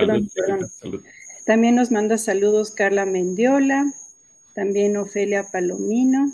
[0.00, 1.04] Perdón, perdón.
[1.44, 3.92] También nos manda saludos Carla Mendiola,
[4.54, 6.32] también Ofelia Palomino,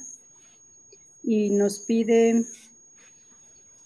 [1.22, 2.44] y nos pide,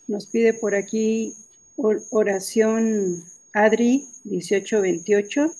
[0.06, 1.34] nos pide por aquí
[1.76, 5.54] oración Adri 1828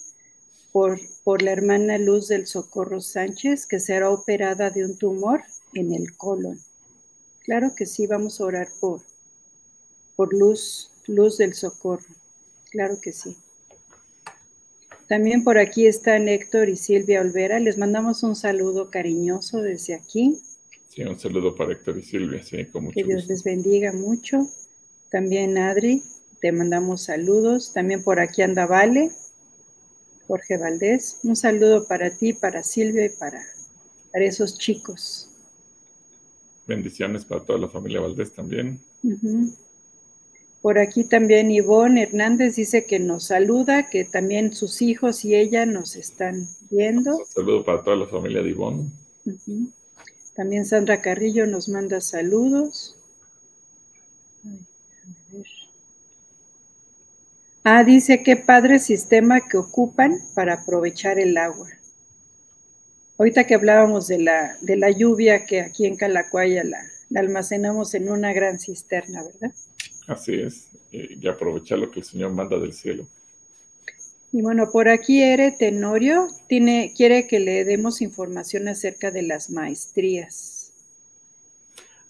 [0.70, 5.94] por, por la hermana Luz del Socorro Sánchez, que será operada de un tumor en
[5.94, 6.60] el colon.
[7.44, 9.00] Claro que sí, vamos a orar por,
[10.16, 12.04] por Luz, Luz del Socorro.
[12.70, 13.36] Claro que sí.
[15.08, 17.60] También por aquí están Héctor y Silvia Olvera.
[17.60, 20.40] Les mandamos un saludo cariñoso desde aquí.
[20.88, 24.48] Sí, un saludo para Héctor y Silvia, sí, con mucho Que Dios les bendiga mucho.
[25.10, 26.02] También Adri,
[26.40, 27.72] te mandamos saludos.
[27.72, 29.10] También por aquí anda Vale,
[30.26, 31.18] Jorge Valdés.
[31.22, 33.44] Un saludo para ti, para Silvia y para,
[34.12, 35.28] para esos chicos.
[36.66, 38.80] Bendiciones para toda la familia Valdés también.
[40.64, 45.66] Por aquí también Ivonne Hernández dice que nos saluda, que también sus hijos y ella
[45.66, 47.18] nos están viendo.
[47.18, 48.90] Un saludo para toda la familia de Ivonne.
[50.34, 52.96] También Sandra Carrillo nos manda saludos.
[57.62, 61.68] Ah, dice qué padre sistema que ocupan para aprovechar el agua.
[63.18, 66.80] Ahorita que hablábamos de la, de la lluvia que aquí en Calacuaya la
[67.20, 69.52] almacenamos en una gran cisterna, ¿verdad?
[70.06, 73.06] Así es, y aprovechar lo que el Señor manda del cielo.
[74.32, 79.48] Y bueno, por aquí Ere Tenorio tiene, quiere que le demos información acerca de las
[79.48, 80.72] maestrías.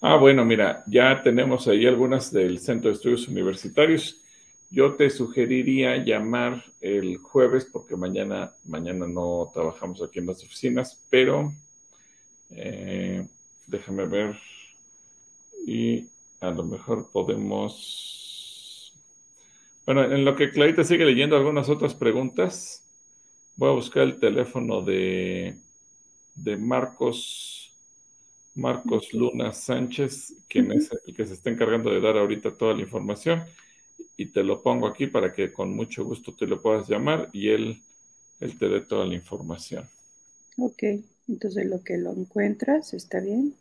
[0.01, 4.23] Ah, bueno, mira, ya tenemos ahí algunas del Centro de Estudios Universitarios.
[4.71, 10.99] Yo te sugeriría llamar el jueves, porque mañana, mañana no trabajamos aquí en las oficinas,
[11.11, 11.53] pero
[12.51, 13.27] eh,
[13.67, 14.37] déjame ver.
[15.67, 16.09] Y
[16.49, 18.93] a lo mejor podemos...
[19.87, 22.83] Bueno, en lo que Clarita sigue leyendo algunas otras preguntas,
[23.57, 25.57] voy a buscar el teléfono de,
[26.35, 27.73] de Marcos,
[28.55, 32.81] Marcos Luna Sánchez, quien es el que se está encargando de dar ahorita toda la
[32.81, 33.45] información,
[34.17, 37.51] y te lo pongo aquí para que con mucho gusto te lo puedas llamar y
[37.51, 37.83] él,
[38.41, 39.89] él te dé toda la información.
[40.57, 40.83] Ok,
[41.29, 43.55] entonces lo que lo encuentras, ¿está bien?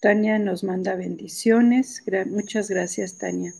[0.00, 2.02] Tania nos manda bendiciones.
[2.26, 3.52] muchas gracias, Tania.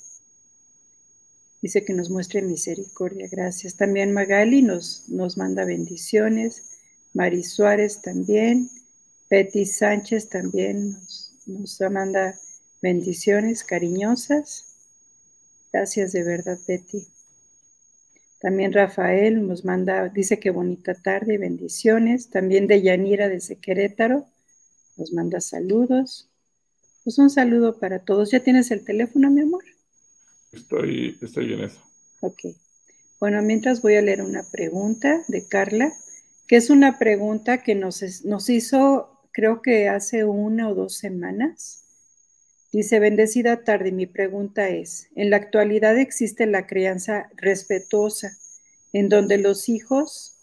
[1.60, 3.28] Dice que nos muestre misericordia.
[3.30, 3.76] Gracias.
[3.76, 6.78] También Magali nos, nos manda bendiciones.
[7.12, 8.70] Mari Suárez también.
[9.28, 12.40] Betty Sánchez también nos, nos manda
[12.80, 14.64] bendiciones cariñosas.
[15.70, 17.06] Gracias de verdad, Betty.
[18.40, 22.30] También Rafael nos manda, dice que bonita tarde, bendiciones.
[22.30, 24.24] También de Yanira desde Querétaro
[24.96, 26.29] nos manda saludos.
[27.10, 28.30] Pues un saludo para todos.
[28.30, 29.64] ¿Ya tienes el teléfono, mi amor?
[30.52, 31.82] Estoy, estoy en eso.
[32.20, 32.54] Ok.
[33.18, 35.92] Bueno, mientras voy a leer una pregunta de Carla,
[36.46, 41.82] que es una pregunta que nos, nos hizo, creo que hace una o dos semanas.
[42.70, 48.38] Dice, bendecida tarde, mi pregunta es, en la actualidad existe la crianza respetuosa,
[48.92, 50.36] en donde los hijos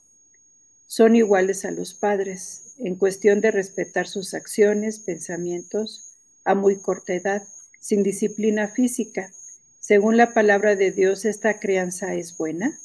[0.86, 6.07] son iguales a los padres, en cuestión de respetar sus acciones, pensamientos,
[6.48, 7.46] a muy corta edad,
[7.80, 9.32] sin disciplina física.
[9.80, 12.80] Según la palabra de Dios, ¿esta crianza es buena?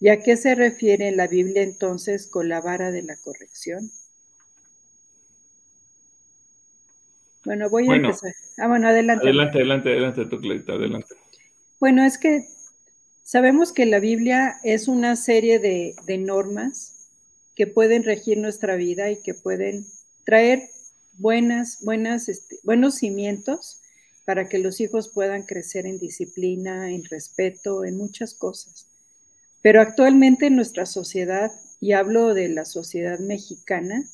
[0.00, 3.90] ¿Y a qué se refiere la Biblia entonces con la vara de la corrección?
[7.44, 8.32] Bueno, voy a empezar.
[8.56, 9.24] Ah, bueno, adelante.
[9.24, 11.14] Adelante, adelante, adelante, tú, Clarita, adelante.
[11.78, 12.48] Bueno, es que
[13.22, 17.10] sabemos que la Biblia es una serie de, de normas
[17.54, 19.86] que pueden regir nuestra vida y que pueden
[20.24, 20.70] traer
[21.18, 23.80] buenas, buenas, este, buenos cimientos
[24.24, 28.86] para que los hijos puedan crecer en disciplina, en respeto, en muchas cosas.
[29.62, 34.04] Pero actualmente en nuestra sociedad, y hablo de la sociedad mexicana,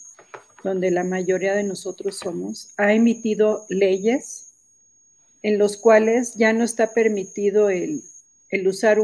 [0.62, 4.52] donde la mayoría de nosotros somos, ha emitido leyes
[5.42, 8.02] en los cuales ya no está permitido el,
[8.66, 8.98] usar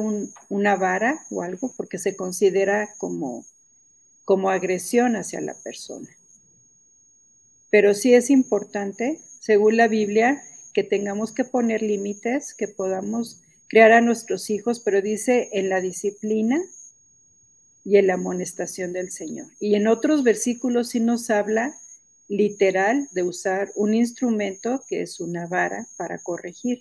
[0.48, 3.44] una vara o algo porque se considera como
[4.48, 6.08] agresión hacia la persona.
[7.70, 13.92] Pero sí es importante, según la Biblia, que tengamos que poner límites, que podamos crear
[13.92, 16.60] a nuestros hijos, pero dice en la disciplina
[17.84, 19.46] y en la amonestación del Señor.
[19.60, 21.76] Y en otros versículos sí nos habla
[22.28, 26.80] literal de usar un instrumento que es una vara para corregir.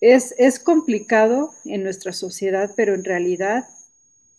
[0.00, 3.68] Es, es complicado en nuestra sociedad, pero en realidad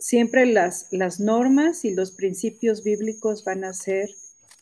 [0.02, 4.10] siempre las, las normas y los principios bíblicos van a ser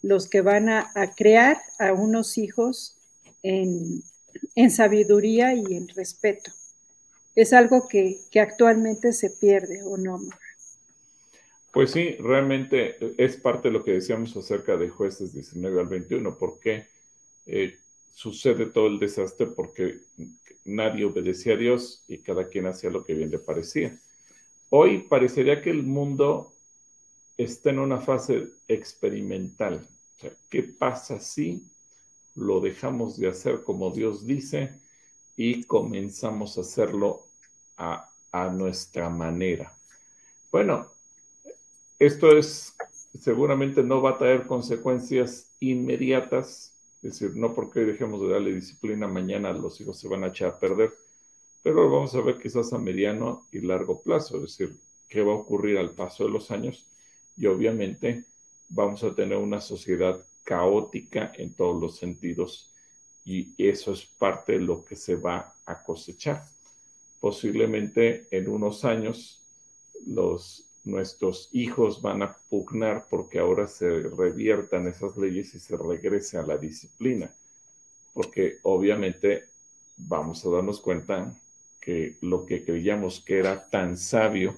[0.01, 2.97] los que van a, crear a unos hijos
[3.41, 4.03] en,
[4.69, 6.51] sabiduría y en respeto.
[7.35, 10.35] Es algo que, actualmente se pierde, ¿o no, amor?
[11.71, 16.37] Pues sí, realmente es parte de lo que decíamos acerca de jueces 19 al 21,
[16.37, 16.87] porque
[17.45, 17.77] eh,
[18.13, 19.99] sucede todo el desastre porque
[20.65, 23.99] nadie obedecía a Dios y cada quien hacía lo que bien le parecía.
[24.71, 26.53] Hoy parecería que el mundo
[27.37, 29.87] está en una fase experimental.
[30.47, 31.63] ¿Qué pasa si
[32.35, 34.79] lo dejamos de hacer como Dios dice
[35.35, 37.25] y comenzamos a hacerlo
[37.77, 38.05] a,
[38.53, 39.75] nuestra manera?
[40.51, 40.93] Bueno,
[41.97, 42.75] esto es
[43.19, 49.07] seguramente no va a traer consecuencias inmediatas, es decir, no porque dejemos de darle disciplina,
[49.07, 50.93] mañana los hijos se van a echar a perder,
[51.61, 54.75] pero vamos a ver quizás a mediano y largo plazo, es decir,
[55.07, 56.85] qué va a ocurrir al paso de los años
[57.35, 58.25] y obviamente
[58.69, 62.71] vamos a tener una sociedad caótica en todos los sentidos
[63.25, 66.45] y eso es parte de lo que se va a cosechar.
[67.19, 69.43] Posiblemente en unos años
[70.05, 76.37] los nuestros hijos van a pugnar porque ahora se reviertan esas leyes y se regrese
[76.37, 77.31] a la disciplina,
[78.13, 79.45] porque obviamente
[79.97, 81.35] vamos a darnos cuenta
[82.21, 84.57] lo que creíamos que era tan sabio,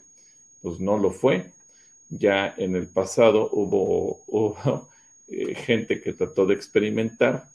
[0.61, 1.51] pues no lo fue.
[2.09, 4.89] Ya en el pasado hubo,
[5.29, 7.49] eh, gente que trató de experimentar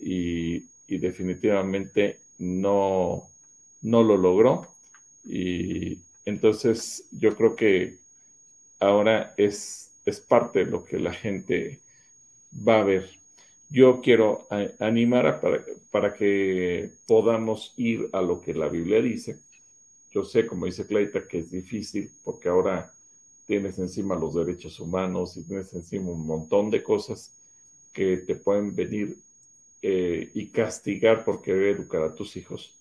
[0.00, 3.28] y, y definitivamente no,
[3.82, 4.68] no lo logró.
[5.24, 7.98] Y entonces yo creo que
[8.80, 11.80] ahora es, es parte de lo que la gente
[12.52, 13.10] va a ver.
[13.72, 14.46] Yo quiero
[14.80, 19.40] animar para, para que podamos ir a lo que la Biblia dice.
[20.10, 22.92] Yo sé, como dice Claita, que es difícil porque ahora
[23.46, 27.32] tienes encima los derechos humanos y tienes encima un montón de cosas
[27.94, 29.16] que te pueden venir
[29.80, 32.76] eh, y castigar por querer educar a tus hijos.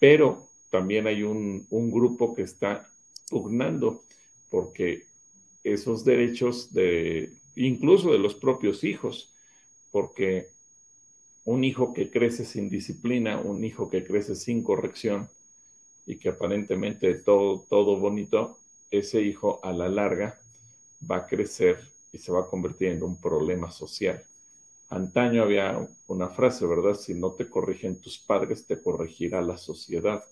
[0.00, 2.90] Pero también hay un, un grupo que está
[3.30, 4.02] pugnando
[4.50, 5.06] porque
[5.62, 9.32] esos derechos de incluso de los propios hijos,
[9.96, 10.50] porque
[11.46, 15.30] un hijo que crece sin disciplina, un hijo que crece sin corrección
[16.04, 18.58] y que aparentemente todo, todo bonito,
[18.90, 20.38] ese hijo a la larga
[21.10, 21.80] va a crecer
[22.12, 24.22] y se va a convertir en un problema social.
[24.90, 26.94] Antaño había una frase, ¿verdad?
[26.94, 30.22] Si no te corrigen tus padres, te corregirá la sociedad,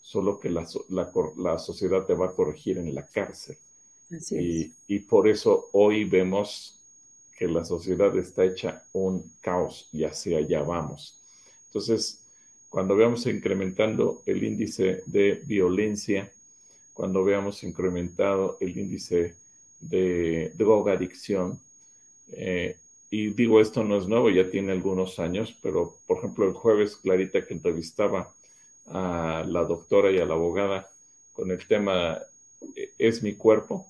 [0.00, 0.66] solo que la,
[1.36, 3.56] la sociedad te va a corregir en la cárcel
[4.88, 6.81] y, por eso hoy vemos
[7.42, 11.18] que la sociedad está hecha un caos y hacia allá vamos.
[11.66, 12.22] Entonces,
[12.68, 16.30] cuando veamos incrementando el índice de violencia,
[16.94, 19.34] cuando veamos incrementado el índice
[19.80, 21.58] de drogadicción,
[22.30, 22.76] eh,
[23.10, 26.94] y digo esto no es nuevo, ya tiene algunos años, pero por ejemplo el jueves
[26.94, 28.32] Clarita que entrevistaba
[28.86, 30.88] a la doctora y a la abogada
[31.32, 32.20] con el tema
[32.96, 33.88] ¿Es mi cuerpo?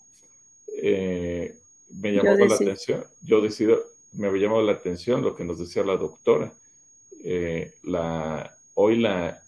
[0.75, 1.62] Eh,
[1.93, 5.85] me llamó la atención, yo decido, me había llamado la atención lo que nos decía
[5.85, 6.53] la doctora.
[7.25, 9.43] Eh, la, hoy la,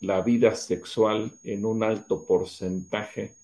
[0.00, 3.34] la vida sexual en un alto porcentaje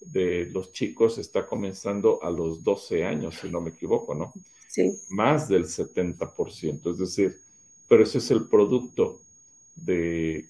[0.00, 4.32] de los chicos está comenzando a los 12 años, si no me equivoco, ¿no?
[4.68, 4.98] Sí.
[5.10, 7.40] Más del 70%, es decir,
[7.88, 9.20] pero ese es el producto
[9.74, 10.48] de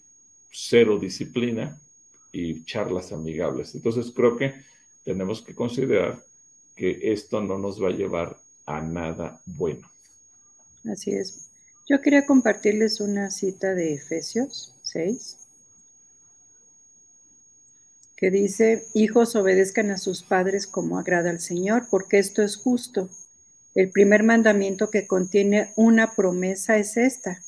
[0.51, 1.81] cero disciplina
[2.31, 3.75] y charlas amigables.
[3.75, 4.55] Entonces creo que
[5.05, 6.25] tenemos que considerar
[6.75, 9.91] que esto no nos va a llevar a nada bueno.
[10.91, 11.49] Así es.
[11.89, 15.37] Yo quería compartirles una cita de Efesios 6,
[18.17, 23.09] que dice, hijos obedezcan a sus padres como agrada al Señor, porque esto es justo.
[23.75, 27.43] El primer mandamiento que contiene una promesa es esta.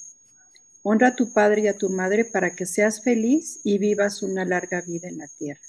[0.83, 4.45] Honra a tu padre y a tu madre para que seas feliz y vivas una
[4.45, 5.63] larga vida en la tierra.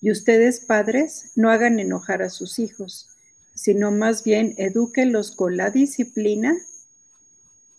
[0.00, 3.08] Y ustedes, padres, no hagan enojar a sus hijos,
[3.54, 6.56] sino más bien edúquenlos con la disciplina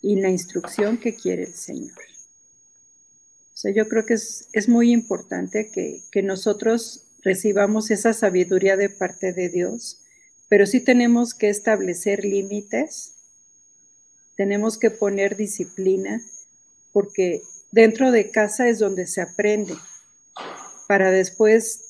[0.02, 1.98] y la instrucción que quiere el Señor.
[3.54, 8.76] O sea, yo creo que es, es muy importante que, que nosotros recibamos esa sabiduría
[8.76, 10.00] de parte de Dios,
[10.48, 13.14] pero sí tenemos que establecer límites,
[14.36, 16.22] tenemos que poner disciplina,
[16.92, 19.74] porque dentro de casa es donde se aprende,
[20.88, 21.89] para después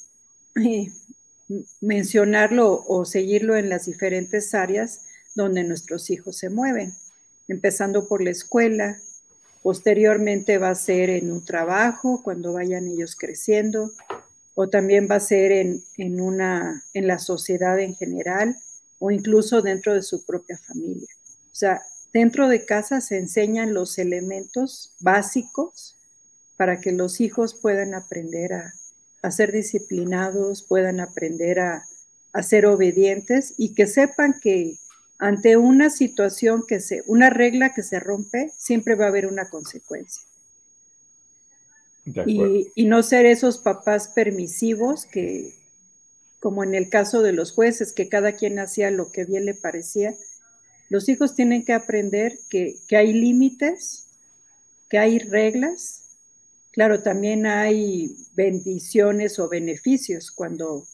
[1.81, 5.03] mencionarlo o seguirlo en las diferentes áreas
[5.35, 6.95] donde nuestros hijos se mueven,
[7.49, 8.99] empezando por la escuela,
[9.63, 13.93] posteriormente va a ser en un trabajo cuando vayan ellos creciendo,
[14.55, 18.57] o también va a ser en, en, una, en la sociedad en general,
[18.99, 21.09] o incluso dentro de su propia familia.
[21.47, 21.83] O sea,
[22.13, 25.97] dentro de casa se enseñan los elementos básicos
[26.57, 28.75] para que los hijos puedan aprender a,
[29.23, 31.87] a ser disciplinados, puedan aprender a,
[32.43, 34.77] ser obedientes y que sepan que
[35.19, 39.51] ante una situación que se, una regla que se rompe, siempre va a haber una
[39.51, 40.23] consecuencia.
[42.05, 45.55] y, y, no ser esos papás permisivos que,
[46.41, 49.55] como en el caso de los jueces, que cada quien hacía lo que bien le
[49.55, 50.17] parecía.
[50.89, 54.07] Los hijos tienen que aprender que, que hay límites,
[54.89, 56.00] que hay reglas.
[56.73, 60.87] Claro, también hay bendiciones o beneficios cuando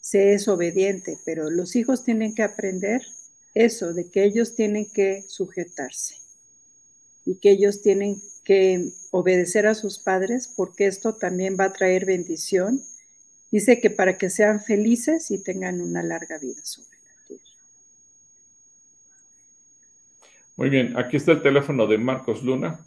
[0.00, 3.02] se es obediente, pero los hijos tienen que aprender
[3.54, 6.16] eso, de que ellos tienen que sujetarse
[7.24, 12.04] y que ellos tienen que obedecer a sus padres porque esto también va a traer
[12.04, 12.82] bendición.
[13.50, 17.44] Dice que para que sean felices y tengan una larga vida sobre la tierra.
[20.56, 22.86] Muy bien, aquí está el teléfono de Marcos Luna.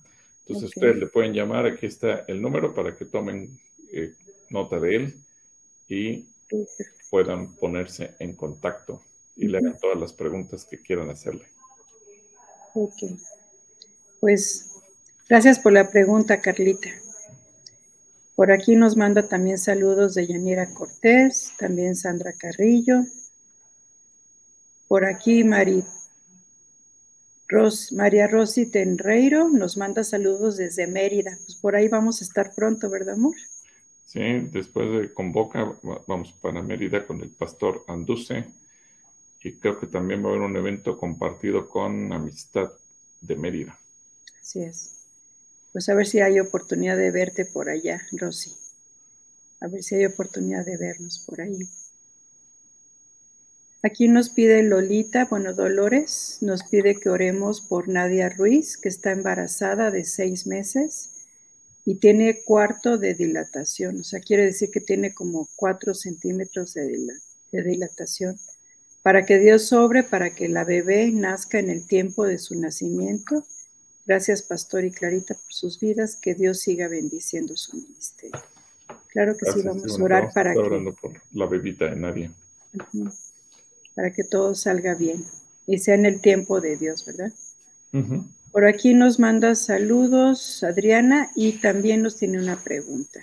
[0.50, 3.60] Entonces ustedes le pueden llamar, aquí está el número para que tomen
[3.94, 4.16] eh,
[4.50, 5.16] nota de él
[5.88, 6.26] y
[7.12, 9.04] puedan ponerse en contacto
[9.36, 11.46] y le hagan todas las preguntas que quieran hacerle.
[12.74, 12.96] Ok.
[14.20, 14.72] Pues
[15.28, 16.90] gracias por la pregunta, Carlita.
[18.34, 23.04] Por aquí nos manda también saludos de Yanira Cortés, también Sandra Carrillo.
[24.88, 25.44] Por aquí
[27.92, 31.38] María Rosy Tenreiro nos manda saludos desde Mérida.
[31.46, 33.36] Pues por ahí vamos a estar pronto, ¿verdad, amor?
[34.06, 34.22] Sí,
[34.52, 35.76] después de Convoca
[36.08, 38.46] vamos para Mérida con el pastor Anduce
[39.44, 42.72] y creo que también va a haber un evento compartido con Amistad
[43.22, 43.80] de Mérida.
[44.42, 44.92] Así es.
[45.72, 48.56] Pues a ver si hay oportunidad de verte por allá, Rosy.
[49.60, 51.68] A ver si hay oportunidad de vernos por ahí.
[53.82, 59.12] Aquí nos pide Lolita, bueno, Dolores, nos pide que oremos por Nadia Ruiz, que está
[59.12, 61.28] embarazada de seis meses
[61.86, 64.02] y tiene cuarto de dilatación.
[64.02, 67.08] O sea, quiere decir que tiene como cuatro centímetros de,
[67.52, 68.38] de dilatación
[69.02, 73.46] para que Dios sobre, para que la bebé nazca en el tiempo de su nacimiento.
[74.06, 76.16] Gracias, Pastor y Clarita, por sus vidas.
[76.16, 78.42] Que Dios siga bendiciendo su ministerio.
[79.08, 80.94] Claro que sí, vamos a orar para que.
[81.02, 82.32] por la bebita de nadie.
[84.00, 85.26] Para que todo salga bien
[85.68, 87.34] y sea en el tiempo de Dios, ¿verdad?
[88.54, 93.20] Por aquí nos manda saludos Adriana y también nos tiene una pregunta.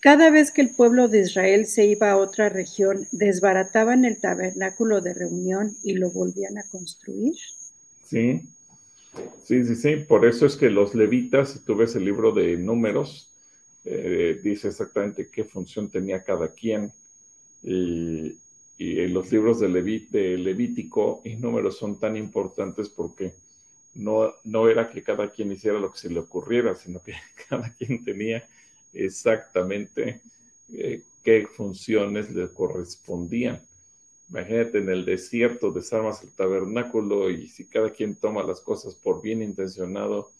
[0.00, 5.00] Cada vez que el pueblo de Israel se iba a otra región, desbarataban el tabernáculo
[5.00, 7.34] de reunión y lo volvían a construir.
[8.04, 8.42] Sí,
[9.42, 9.96] sí, sí, sí.
[9.96, 13.32] Por eso es que los levitas, si tú ves el libro de números,
[13.86, 16.92] eh, dice exactamente qué función tenía cada quien.
[17.62, 18.38] Y,
[19.08, 23.34] los libros de, de Levítico y números son tan importantes porque
[23.94, 27.14] no, no era que cada quien hiciera lo que se le ocurriera, sino que
[27.48, 28.48] cada quien tenía
[28.92, 30.20] exactamente
[30.72, 33.60] eh, qué funciones le correspondían.
[34.28, 39.22] Imagínate en el desierto, desarmas el tabernáculo y si cada quien toma las cosas por
[39.22, 40.30] bien intencionado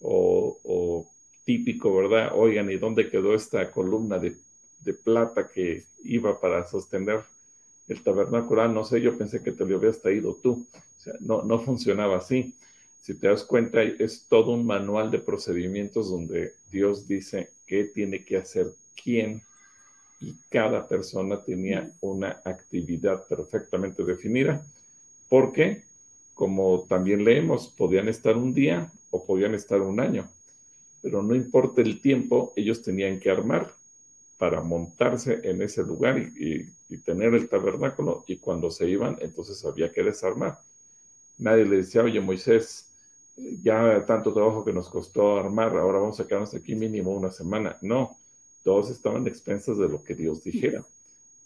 [0.00, 1.08] o,
[1.44, 2.32] típico, ¿verdad?
[2.34, 4.36] Oigan, ¿y dónde quedó esta columna de,
[4.94, 7.24] plata que iba para sostener
[7.88, 8.62] el tabernáculo?
[8.62, 10.66] Ah, no sé, yo pensé que te lo habías traído tú.
[10.74, 12.54] O sea, no, no funcionaba así.
[13.00, 18.24] Si te das cuenta, es todo un manual de procedimientos donde Dios dice qué tiene
[18.24, 19.42] que hacer quién
[20.20, 24.66] y cada persona tenía una actividad perfectamente definida,
[25.28, 25.82] porque,
[26.34, 30.28] como también leemos, podían estar un día o podían estar un año,
[31.02, 33.75] pero no importa el tiempo, ellos tenían que armar
[34.38, 36.72] para montarse en ese lugar y,
[37.04, 40.60] tener el tabernáculo, y cuando se iban, entonces había que desarmar.
[41.38, 42.88] Nadie le decía, oye Moisés,
[43.36, 47.76] ya tanto trabajo que nos costó armar, ahora vamos a quedarnos aquí mínimo una semana.
[47.80, 48.16] No,
[48.62, 50.84] todos estaban expensas de lo que Dios dijera.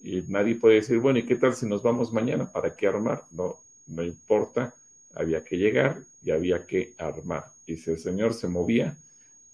[0.03, 2.51] Y nadie puede decir, bueno, ¿y qué tal si nos vamos mañana?
[2.51, 3.25] ¿Para qué armar?
[3.31, 4.75] No, no importa,
[5.15, 7.47] había que llegar y había que armar.
[7.67, 8.97] Y si el Señor se movía,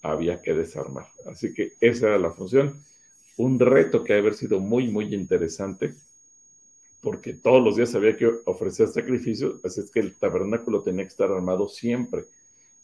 [0.01, 1.07] había que desarmar.
[1.25, 2.83] Así que esa era la función.
[3.37, 5.95] Un reto que ha haber sido muy, muy interesante,
[7.01, 11.09] porque todos los días había que ofrecer sacrificios, así es que el tabernáculo tenía que
[11.09, 12.25] estar armado siempre.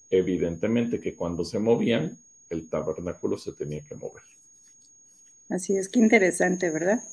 [0.09, 4.21] Evidentemente que cuando se movían, el tabernáculo se tenía que mover.
[5.49, 7.03] Así es, que interesante, ¿verdad?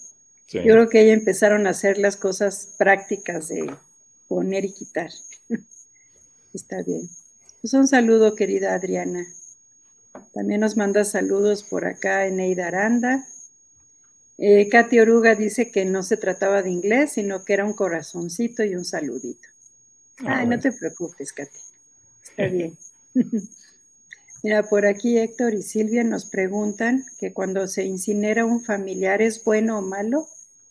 [0.49, 3.71] Yo creo que ahí empezaron a hacer las cosas prácticas de
[4.29, 5.11] poner y quitar.
[6.55, 7.09] Está bien.
[7.61, 9.27] Pues un saludo, querida Adriana.
[10.33, 13.27] También nos manda saludos por acá en Eida Aranda.
[14.39, 18.65] Eh, Katy Oruga dice que no se trataba de inglés, sino que era un corazoncito
[18.65, 19.49] y un saludito.
[20.25, 21.59] Ah, Ay, no te preocupes, Katy.
[22.23, 22.77] Está bien.
[24.43, 29.45] Mira, por aquí Héctor y Silvia nos preguntan que cuando se incinera un familiar, ¿es
[29.45, 30.27] bueno o malo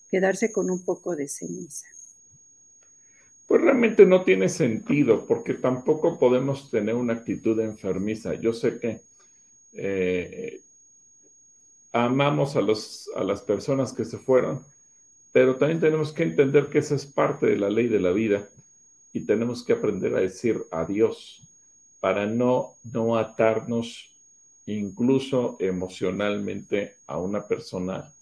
[0.09, 1.85] quedarse con un poco de ceniza?
[3.45, 8.33] Pues realmente no tiene sentido, porque tampoco podemos tener una actitud enfermiza.
[8.35, 9.01] Yo sé que
[9.73, 10.61] eh,
[11.91, 14.65] amamos a, los, a las personas que se fueron,
[15.31, 18.49] pero también tenemos que entender que esa es parte de la ley de la vida
[19.13, 21.47] y tenemos que aprender a decir adiós
[21.99, 24.15] para no, no atarnos
[24.65, 28.13] incluso emocionalmente a una persona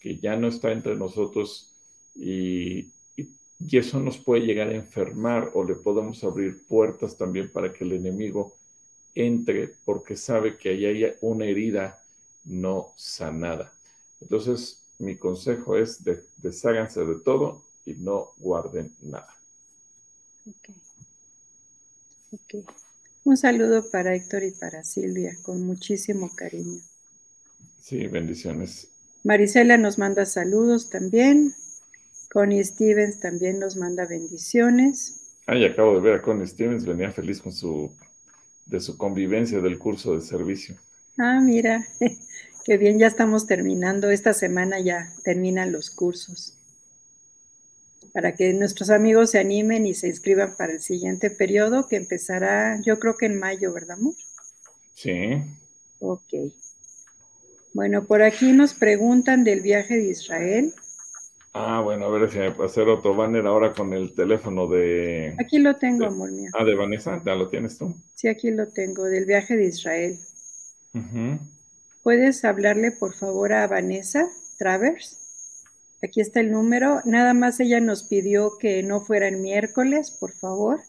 [0.00, 1.72] que ya no está entre nosotros
[2.14, 7.72] y, y eso nos puede llegar a enfermar o le podemos abrir puertas también para
[7.72, 8.56] que el enemigo
[9.14, 12.02] entre porque sabe que ahí hay una herida
[12.44, 13.72] no sanada.
[14.20, 19.34] Entonces, mi consejo es de, desháganse de todo y no guarden nada.
[22.32, 22.64] Ok.
[23.24, 26.80] Un saludo para Héctor y para Silvia, con muchísimo cariño.
[27.80, 28.88] Sí, bendiciones.
[29.22, 31.54] Marisela nos manda saludos también.
[32.32, 35.20] Connie Stevens también nos manda bendiciones.
[35.46, 37.92] Ay, acabo de ver a Connie Stevens, venía feliz con su
[38.66, 40.76] de su convivencia del curso de servicio.
[41.18, 41.86] Ah, mira,
[42.64, 44.10] qué bien, ya estamos terminando.
[44.10, 46.56] Esta semana ya terminan los cursos.
[48.12, 52.80] Para que nuestros amigos se animen y se inscriban para el siguiente periodo que empezará,
[52.82, 54.14] yo creo que en mayo, ¿verdad, amor?
[54.94, 55.42] Sí.
[56.00, 56.52] Ok.
[57.72, 60.74] Bueno, por aquí nos preguntan del viaje de Israel.
[61.54, 65.34] Ah, bueno, a ver si me puede hacer otro banner ahora con el teléfono de...
[65.38, 66.50] Aquí lo tengo, amor mío.
[66.54, 67.94] Ah, de Vanessa, ¿ya lo tienes tú?
[68.14, 70.18] Sí, aquí lo tengo, del viaje de Israel.
[72.02, 75.18] ¿Puedes hablarle, por favor, a Vanessa Travers?
[76.02, 77.02] Aquí está el número.
[77.04, 80.80] Nada más ella nos pidió que no fuera el miércoles, por favor,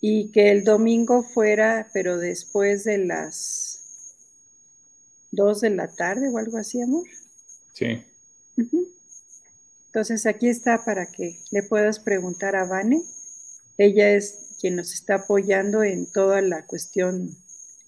[0.00, 3.82] y que el domingo fuera, pero después de las
[5.32, 7.06] dos de la tarde o algo así, amor.
[7.72, 8.04] Sí.
[9.98, 13.02] Entonces aquí está para que le puedas preguntar a Vane.
[13.78, 17.36] Ella es quien nos está apoyando en toda la cuestión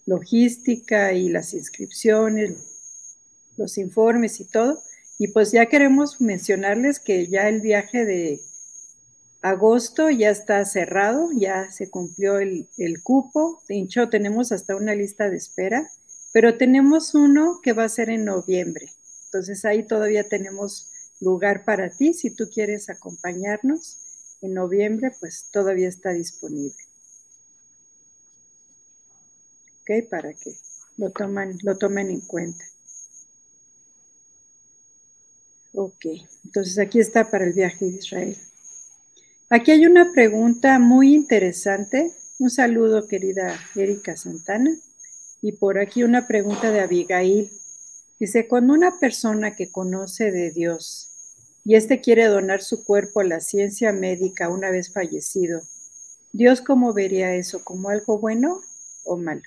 [0.07, 2.57] logística y las inscripciones,
[3.57, 4.83] los informes y todo.
[5.19, 8.41] Y pues ya queremos mencionarles que ya el viaje de
[9.41, 12.67] agosto ya está cerrado, ya se cumplió el,
[13.05, 13.63] cupo.
[13.69, 15.89] De hecho, tenemos hasta una lista de espera,
[16.33, 18.91] pero tenemos uno que va a ser en noviembre.
[19.27, 20.90] Entonces ahí todavía tenemos
[21.21, 22.15] lugar para ti.
[22.15, 23.99] Si tú quieres acompañarnos
[24.41, 26.77] en noviembre, pues todavía está disponible.
[29.83, 30.09] ¿Ok?
[30.09, 30.57] Para que
[30.97, 32.65] lo, toman, lo tomen en cuenta.
[35.73, 36.05] Ok,
[36.45, 38.37] entonces aquí está para el viaje de Israel.
[39.49, 42.13] Aquí hay una pregunta muy interesante.
[42.39, 44.77] Un saludo, querida Erika Santana.
[45.43, 47.51] Y por aquí una pregunta de Abigail.
[48.19, 51.10] Dice, cuando una persona que conoce de Dios
[51.65, 55.63] y éste quiere donar su cuerpo a la ciencia médica una vez fallecido,
[56.33, 57.65] ¿Dios cómo vería eso?
[57.65, 58.61] ¿Como algo bueno
[59.05, 59.43] o malo?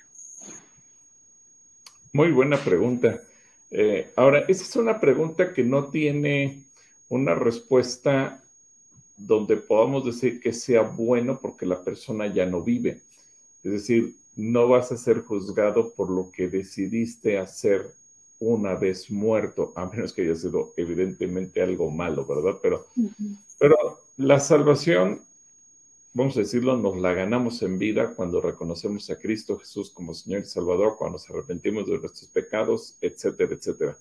[2.12, 3.22] Muy buena pregunta.
[3.70, 6.64] Eh, ahora, esa es una pregunta que no tiene
[7.08, 8.42] una respuesta
[9.16, 13.00] donde podamos decir que sea bueno porque la persona ya no vive.
[13.62, 17.94] Es decir, no vas a ser juzgado por lo que decidiste hacer
[18.38, 22.58] una vez muerto, a menos que haya sido evidentemente algo malo, ¿verdad?
[22.62, 22.86] Pero,
[23.58, 25.22] pero la salvación,
[26.12, 30.42] vamos a decirlo, nos la ganamos en vida cuando reconocemos a Cristo Jesús como Señor
[30.42, 33.98] y Salvador, cuando nos arrepentimos de nuestros pecados, etcétera, etcétera.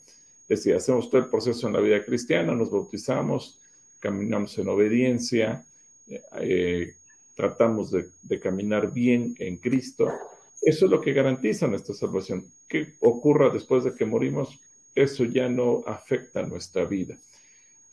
[0.50, 3.60] Es decir, hacemos todo el proceso en la vida cristiana, nos bautizamos,
[4.00, 5.66] caminamos en obediencia,
[6.08, 6.96] eh, eh,
[7.36, 10.12] tratamos de, de caminar bien en Cristo
[10.66, 12.46] eso es lo que garantiza nuestra salvación.
[12.68, 14.60] ¿Qué ocurra después de que morimos?
[14.96, 17.18] Eso ya no afecta nuestra vida.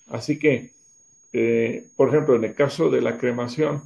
[0.07, 0.73] Así que,
[1.33, 3.83] eh, por ejemplo, en el caso de la cremación,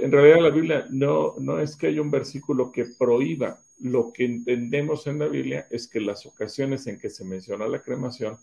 [0.00, 3.60] en realidad la Biblia no, no es que haya un versículo que prohíba.
[3.80, 7.82] Lo que entendemos en la Biblia es que las ocasiones en que se menciona la
[7.82, 8.38] cremación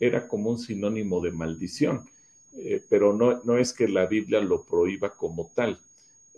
[0.00, 2.08] era como un sinónimo de maldición,
[2.56, 5.78] eh, pero no, no es que la Biblia lo prohíba como tal.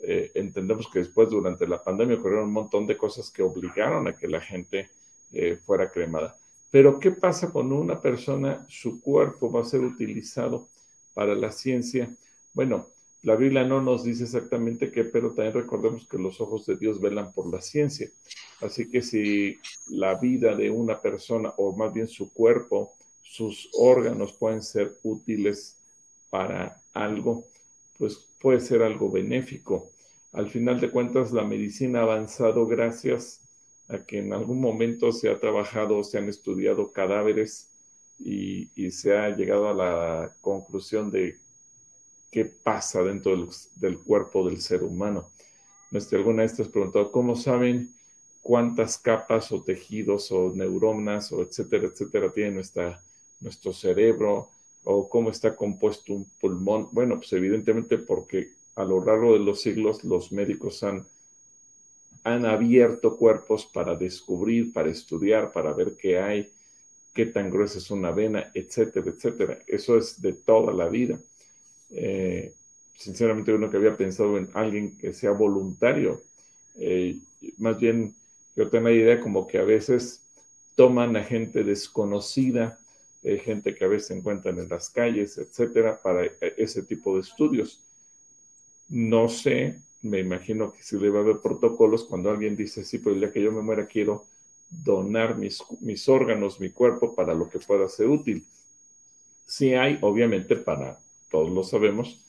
[0.07, 4.16] Eh, entendemos que después, durante la pandemia, ocurrieron un montón de cosas que obligaron a
[4.16, 4.90] que la gente
[5.32, 6.36] eh, fuera cremada.
[6.70, 10.68] Pero, ¿qué pasa cuando una persona, su cuerpo va a ser utilizado
[11.14, 12.14] para la ciencia?
[12.52, 12.88] Bueno,
[13.22, 17.00] la Biblia no nos dice exactamente qué, pero también recordemos que los ojos de Dios
[17.00, 18.11] velan por la ciencia.
[18.61, 22.92] Así que si la vida de una persona, o más bien su cuerpo,
[23.22, 25.78] sus órganos pueden ser útiles
[26.28, 27.46] para algo,
[27.98, 29.90] pues puede ser algo benéfico.
[30.35, 33.41] Al final de cuentas, la medicina ha avanzado gracias
[33.87, 37.70] a que en algún momento se ha trabajado, se han estudiado cadáveres
[38.18, 41.39] y, se ha llegado a la conclusión de
[42.32, 45.30] qué pasa dentro del, cuerpo del ser humano.
[46.11, 47.95] Alguna vez te has preguntado, ¿cómo saben
[48.43, 53.01] cuántas capas o tejidos o neuronas o etcétera, etcétera tiene nuestra,
[53.39, 54.51] nuestro cerebro
[54.82, 56.89] o cómo está compuesto un pulmón.
[56.91, 61.06] Bueno, pues evidentemente porque a lo largo de los siglos los médicos han,
[62.24, 66.50] han abierto cuerpos para descubrir, para estudiar, para ver qué hay,
[67.12, 69.58] qué tan gruesa es una vena, etcétera, etcétera.
[69.66, 71.18] Eso es de toda la vida.
[71.90, 72.52] Eh,
[72.96, 76.22] sinceramente, uno que había pensado en alguien que sea voluntario,
[76.76, 77.18] eh,
[77.58, 78.14] más bien
[78.56, 80.22] yo tengo la idea como que a veces
[80.74, 82.78] toman a gente desconocida,
[83.22, 86.24] eh, gente que a veces se encuentran en las calles, etcétera, para
[86.56, 87.80] ese tipo de estudios.
[88.89, 93.30] No sé, me imagino que sí debe haber protocolos cuando alguien dice, sí, pues ya
[93.32, 94.26] que yo me muera quiero
[94.70, 98.47] donar mis, mis órganos, mi cuerpo para lo que pueda ser útil.
[99.47, 100.99] Sí hay, obviamente, para,
[101.30, 102.20] todos lo sabemos,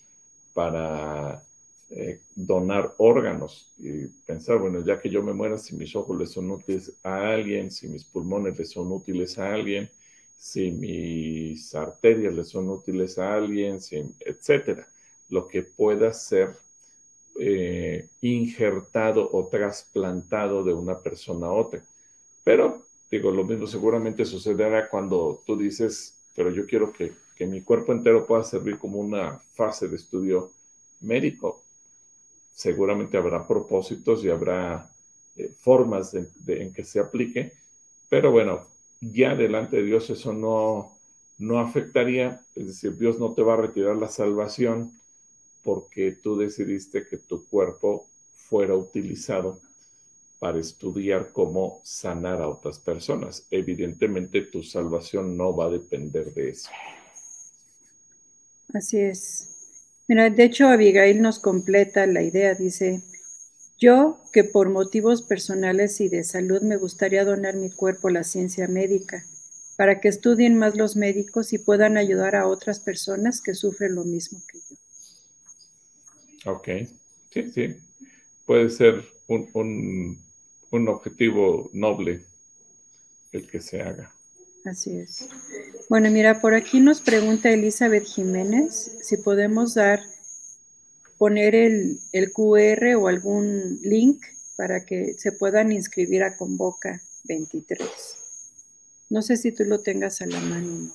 [0.53, 1.43] para
[1.89, 6.26] eh, donar órganos y pensar, bueno, ya que yo me muera, si mis ojos le
[6.28, 9.89] son útiles a alguien, si mis pulmones le son útiles a alguien,
[10.38, 14.88] si mis arterias le son útiles a alguien, si, etcétera,
[15.30, 16.57] lo que pueda ser
[17.39, 21.84] eh, injertado o trasplantado de una persona a otra.
[22.43, 27.61] Pero, digo, lo mismo seguramente sucederá cuando tú dices, pero yo quiero que, que mi
[27.61, 30.51] cuerpo entero pueda servir como una fase de estudio
[31.01, 31.65] médico
[32.55, 34.89] seguramente habrá propósitos y habrá
[35.36, 37.51] eh, formas en que se aplique,
[38.09, 38.65] pero bueno,
[39.01, 40.97] ya delante de Dios eso no,
[41.38, 44.93] no afectaría, es decir, Dios no te va a retirar la salvación
[45.66, 49.59] porque tú decidiste que tu cuerpo fuera utilizado
[50.38, 53.47] para estudiar cómo sanar a otras personas.
[53.49, 56.70] Evidentemente tu salvación no va a depender de eso.
[58.76, 59.47] Así es.
[60.07, 63.01] Mira, de hecho, Abigail nos completa la idea, dice,
[63.80, 68.24] yo que por motivos personales y de salud me gustaría donar mi cuerpo a la
[68.24, 69.26] ciencia médica,
[69.78, 74.03] para que estudien más los médicos y puedan ayudar a otras personas que sufren lo
[74.03, 74.84] mismo que yo.
[76.45, 76.67] Ok,
[77.31, 77.75] sí, sí.
[78.45, 80.19] Puede ser un,
[80.71, 82.25] un objetivo noble
[83.31, 84.15] el que se haga.
[84.65, 85.27] Así es.
[85.89, 90.01] Bueno, mira, por aquí nos pregunta Elizabeth Jiménez si podemos dar,
[91.19, 91.99] poner el,
[92.33, 94.23] QR o algún link
[94.57, 97.87] para que se puedan inscribir a Convoca 23.
[99.11, 100.91] No sé si tú lo tengas a la mano.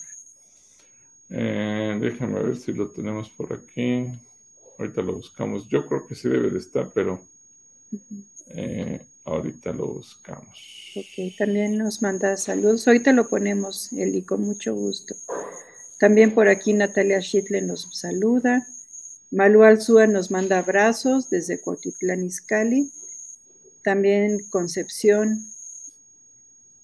[1.30, 4.10] Eh, déjame ver si lo tenemos por aquí.
[4.80, 5.68] Ahorita lo buscamos.
[5.68, 7.24] Yo creo que sí debe de estar, pero
[9.24, 10.92] Ahorita lo buscamos.
[10.96, 12.88] Ok, también nos manda saludos.
[12.88, 15.14] Ahorita lo ponemos, Eli, con mucho gusto.
[15.98, 18.66] También por aquí Natalia Schitle nos saluda.
[19.30, 22.90] Malu Alzúa nos manda abrazos desde Cotitlán Izcalli.
[23.84, 25.52] También Concepción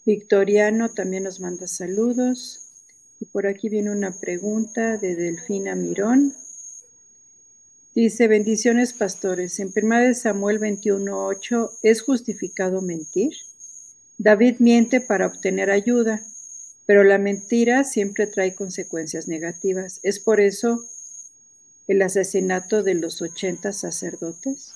[0.04, 2.60] Victoriano también nos manda saludos.
[3.18, 6.36] Y por aquí viene una pregunta de Delfina Mirón.
[7.96, 9.58] Dice, bendiciones pastores.
[9.58, 13.32] En 1 Samuel 21.8, ¿es justificado mentir?
[14.18, 16.22] David miente para obtener ayuda,
[16.84, 19.98] pero la mentira siempre trae consecuencias negativas.
[20.02, 20.84] ¿Es por eso
[21.88, 24.74] el asesinato de los 80 sacerdotes?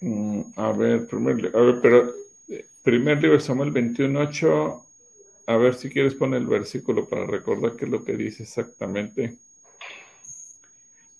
[0.00, 2.12] Mm, a ver, primer, a ver, pero
[2.48, 4.82] eh, primer libro de Samuel 21.8,
[5.46, 9.38] a ver si quieres poner el versículo para recordar qué es lo que dice exactamente.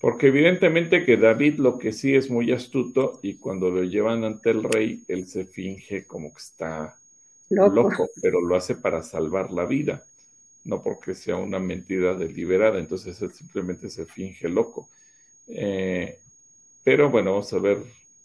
[0.01, 4.51] Porque evidentemente que David lo que sí es muy astuto y cuando lo llevan ante
[4.51, 6.99] el rey, él se finge como que está
[7.49, 8.09] loco.
[8.21, 10.05] pero lo hace para salvar la vida,
[10.65, 14.89] no porque sea una mentira deliberada, entonces él simplemente se finge loco.
[15.47, 16.19] Eh,
[16.83, 17.79] pero bueno, vamos a ver,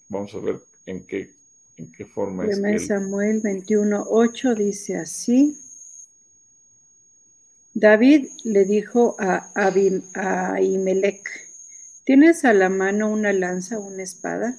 [0.10, 1.32] vamos a ver en qué,
[1.78, 2.60] en qué forma es.
[2.60, 5.58] Que Samuel 21.8 dice así.
[7.74, 11.49] David le dijo a, Abim, a Ahimelech,
[12.10, 14.58] ¿Tienes a la mano una lanza o una espada?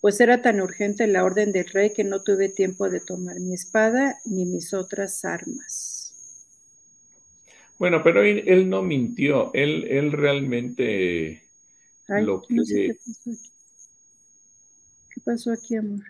[0.00, 3.54] Pues era tan urgente la orden del rey que no tuve tiempo de tomar mi
[3.54, 6.12] espada ni mis otras armas.
[7.78, 11.44] Bueno, pero él, no mintió, él, él realmente
[12.08, 12.56] lo que...
[12.56, 13.38] qué, pasó aquí.
[15.14, 16.02] ¿Qué pasó aquí, amor?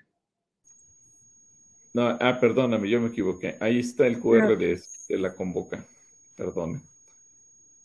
[1.92, 3.58] No, ah, perdóname, yo me equivoqué.
[3.60, 4.56] Ahí está el QR ah.
[4.56, 5.86] de, de, la convoca.
[6.38, 6.82] Perdón.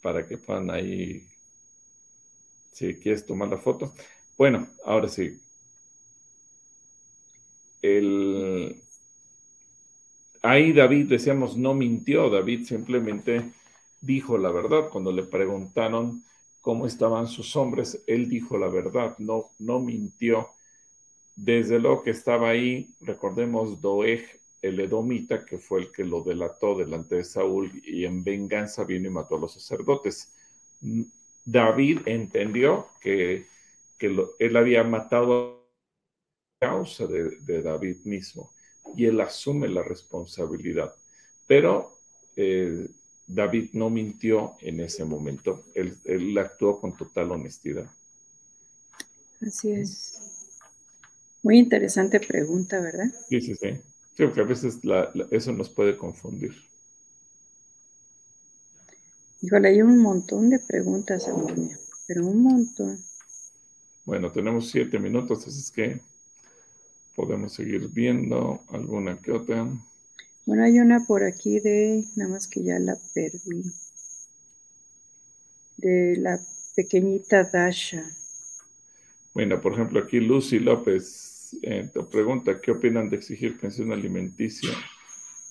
[0.01, 1.27] Para que puedan ahí
[2.76, 3.93] si quieres tomar la foto.
[4.38, 5.39] Bueno, ahora sí.
[10.41, 12.30] Ahí David, decíamos, no mintió.
[12.30, 13.51] David simplemente
[14.01, 14.89] dijo la verdad.
[14.89, 16.23] Cuando le preguntaron
[16.61, 20.49] cómo estaban sus hombres, él dijo la verdad, no, no mintió.
[21.36, 24.26] desde luego que estaba ahí, recordemos, Doeg,
[24.61, 29.07] el edomita, que fue el que lo delató delante de Saúl y en venganza vino
[29.07, 30.34] y mató a los sacerdotes.
[31.45, 33.47] David entendió que,
[33.99, 35.65] él había matado
[36.61, 38.51] a causa de, David mismo
[38.95, 40.93] y él asume la responsabilidad.
[41.47, 41.97] Pero
[42.35, 42.87] eh,
[43.25, 47.89] David no mintió en ese momento, él, él actuó con total honestidad.
[49.41, 50.19] Así es.
[51.41, 53.05] Muy interesante pregunta, ¿verdad?
[53.29, 53.69] Sí, sí, sí.
[54.15, 54.79] Sí, porque a veces
[55.29, 56.55] eso nos puede confundir.
[59.45, 61.77] Híjole, hay un montón de preguntas, amor mío,
[62.07, 62.97] pero un montón.
[64.03, 66.01] Bueno, tenemos siete minutos, así es que
[67.15, 69.67] podemos seguir viendo alguna que otra.
[70.47, 73.71] Bueno, hay una por aquí de, nada más que ya la perdí,
[75.77, 76.41] de la
[76.75, 78.03] pequeñita Dasha.
[79.35, 84.71] Bueno, por ejemplo, aquí Lucy López eh, te pregunta, ¿qué opinan de exigir pensión alimenticia?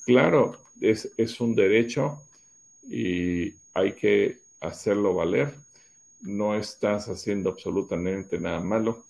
[0.04, 2.20] Claro, es, es un derecho
[2.82, 5.54] y hay que hacerlo valer.
[6.20, 9.04] No estás haciendo absolutamente nada malo.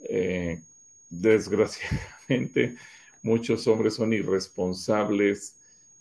[0.00, 0.60] Eh,
[1.08, 2.76] desgraciadamente,
[3.22, 5.54] muchos hombres son irresponsables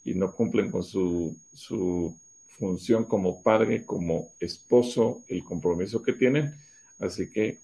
[0.04, 2.18] y no cumplen con su, su
[2.58, 6.56] función como padre, como esposo, el compromiso que tienen.
[7.00, 7.60] Así que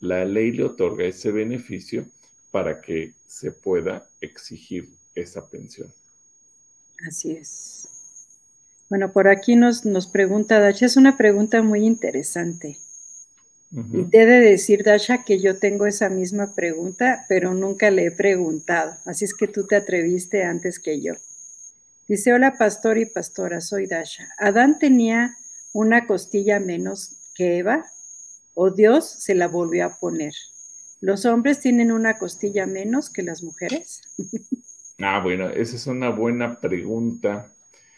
[0.00, 2.06] la ley le otorga ese beneficio
[2.50, 5.92] para que se pueda exigir esa pensión.
[7.06, 7.91] Así es.
[8.92, 12.76] Bueno, por aquí nos, nos pregunta Dasha, es una pregunta muy interesante.
[13.70, 18.98] Y debe decir, Dasha, que yo tengo esa misma pregunta, pero nunca le he preguntado.
[19.06, 21.14] Así es que tú te atreviste antes que yo.
[22.06, 24.28] Dice, hola pastor y pastora, soy Dasha.
[24.36, 25.38] ¿Adán tenía
[25.72, 27.86] una costilla menos que Eva?
[28.52, 30.34] ¿O Dios se la volvió a poner?
[31.00, 34.02] ¿Los hombres tienen una costilla menos que las mujeres?
[35.00, 37.48] ah, bueno, esa es una buena pregunta.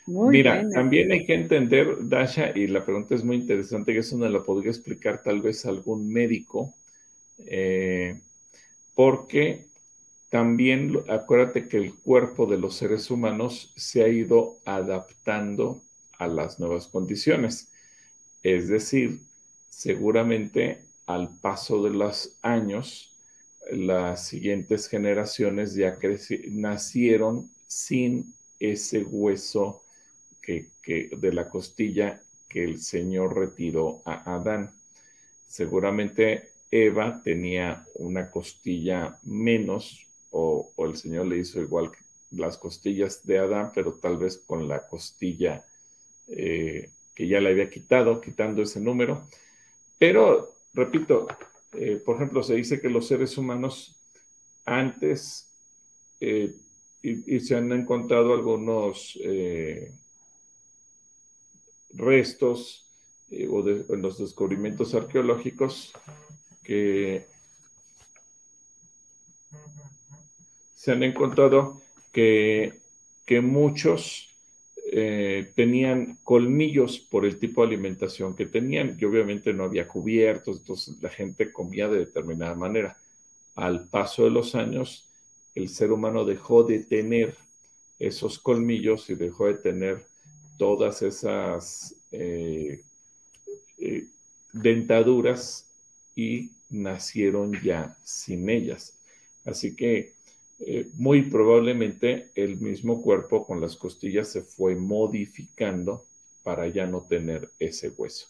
[0.07, 4.29] Mira, también hay que entender, Dasha, y la pregunta es muy interesante, que eso no
[4.29, 6.75] la podría explicar tal vez algún médico,
[7.47, 8.21] eh,
[8.95, 9.67] porque
[10.29, 15.81] también acuérdate que el cuerpo de los seres humanos se ha ido adaptando
[16.19, 17.71] a las nuevas condiciones.
[18.43, 19.21] Es decir,
[19.71, 23.17] seguramente al paso de los años,
[23.71, 25.97] las siguientes generaciones ya
[26.51, 29.84] nacieron sin ese hueso
[30.45, 34.75] que, de la costilla que el Señor retiró a Adán.
[35.47, 41.99] Seguramente Eva tenía una costilla menos o, el Señor le hizo igual que
[42.33, 45.65] las costillas de Adán, pero tal vez con la costilla
[46.27, 49.29] eh, que ya le había quitado, quitando ese número.
[49.99, 51.29] Pero, repito,
[51.75, 53.97] eh, por ejemplo, se dice que los seres humanos
[54.65, 55.49] antes
[56.19, 56.57] eh,
[57.03, 59.17] y, se han encontrado algunos
[61.95, 62.87] restos
[63.31, 65.93] eh, o de, en los descubrimientos arqueológicos
[66.63, 67.27] que
[70.75, 71.83] se han encontrado
[72.13, 72.81] que,
[73.25, 74.35] que muchos
[74.97, 80.59] eh, tenían colmillos por el tipo de alimentación que tenían, que obviamente no había cubiertos,
[80.59, 82.97] entonces la gente comía de determinada manera.
[83.55, 85.09] Al paso de los años,
[85.55, 87.35] el ser humano dejó de tener
[87.99, 90.07] esos colmillos y dejó de tener
[90.57, 92.83] todas esas eh,
[93.79, 94.07] eh,
[94.53, 95.69] dentaduras
[96.15, 98.99] y nacieron ya sin ellas.
[99.45, 100.15] Así que
[100.61, 106.07] eh, muy probablemente el mismo cuerpo con las costillas se fue modificando
[106.43, 108.29] para ya no tener ese hueso.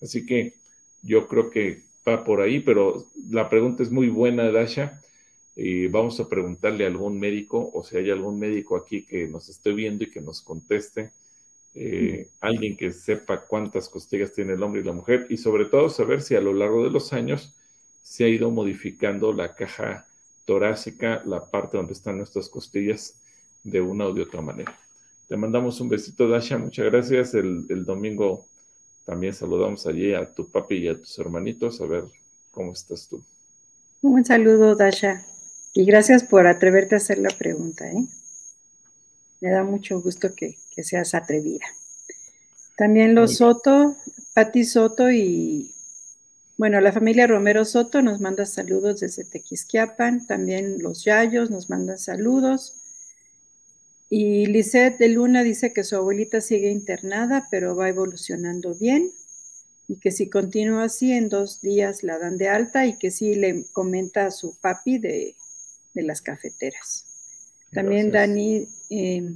[0.00, 0.54] Así que
[1.02, 5.00] yo creo que va por ahí, pero la pregunta es muy buena, Dasha.
[5.54, 9.48] Y vamos a preguntarle a algún médico, o si hay algún médico aquí que nos
[9.48, 11.12] esté viendo y que nos conteste
[11.74, 15.88] eh, alguien que sepa cuántas costillas tiene el hombre y la mujer y sobre todo
[15.88, 17.54] saber si a lo largo de los años
[18.02, 20.06] se ha ido modificando la caja
[20.44, 23.14] torácica, la parte donde están nuestras costillas
[23.62, 24.76] de una o de otra manera.
[25.28, 27.34] Te mandamos un besito, Dasha, muchas gracias.
[27.34, 28.44] El, domingo
[29.06, 32.04] también saludamos allí a tu papi y a tus hermanitos, a ver
[32.50, 33.24] cómo estás tú.
[34.02, 35.24] Un saludo, Dasha,
[35.72, 37.90] y gracias por atreverte a hacer la pregunta.
[37.90, 38.04] ¿eh?
[39.40, 41.66] Me da mucho gusto que, seas atrevida.
[42.76, 43.96] También los Soto,
[44.34, 45.72] Pati Soto y,
[46.56, 50.26] bueno, la familia Romero Soto nos manda saludos desde Tequisquiapan.
[50.26, 52.74] También los Yayos nos mandan saludos.
[54.08, 59.10] Y Lisette de Luna dice que su abuelita sigue internada, pero va evolucionando bien.
[59.88, 63.34] y que si continúa así, en dos días la dan de alta y que sí
[63.34, 65.34] le comenta a su papi de,
[65.94, 67.04] las cafeteras.
[67.72, 69.34] También Dani, eh,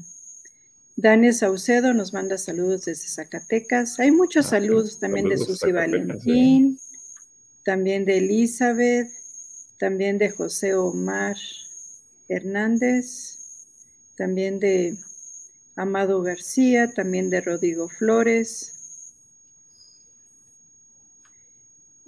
[0.96, 4.00] Dani Saucedo nos manda saludos desde Zacatecas.
[4.00, 6.80] Hay muchos ah, saludos también de Susi Valentín,
[7.64, 9.10] también de Elizabeth,
[9.78, 11.36] también de José Omar
[12.28, 13.38] Hernández,
[14.16, 14.96] también de
[15.76, 18.72] Amado García, también de Rodrigo Flores,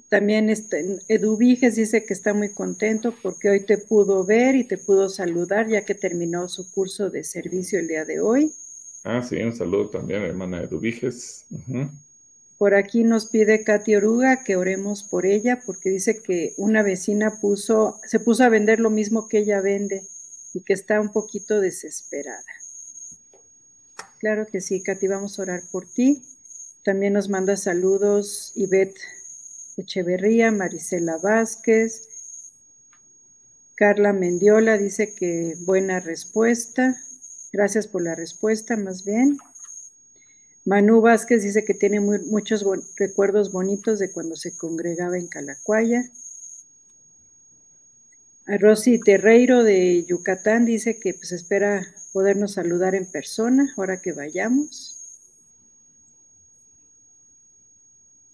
[0.09, 4.79] También este, Eduviges dice que está muy contento porque hoy te pudo ver y te
[4.79, 8.55] pudo saludar ya que terminó su curso de servicio el día de hoy.
[9.05, 11.47] Ah, sí, un saludo también, hermana Eduviges.
[12.59, 17.41] Por aquí nos pide Katy Oruga que oremos por ella porque dice que una vecina
[17.41, 20.07] puso, se puso a vender lo mismo que ella vende
[20.53, 22.43] y que está un poquito desesperada.
[24.19, 26.23] Claro que sí, Katy, vamos a orar por ti.
[26.85, 29.01] También nos manda saludos Ivette
[29.77, 32.09] Echeverría, Marisela Vázquez,
[33.79, 37.01] Carla Mendiola dice que buena respuesta.
[37.53, 39.39] Gracias por la respuesta, más bien.
[40.65, 42.63] Manu Vázquez dice que tiene muchos
[42.97, 46.11] recuerdos bonitos de cuando se congregaba en Calacuaya.
[48.47, 54.99] Rosy Terreiro de Yucatán dice que pues espera podernos saludar en persona ahora que vayamos.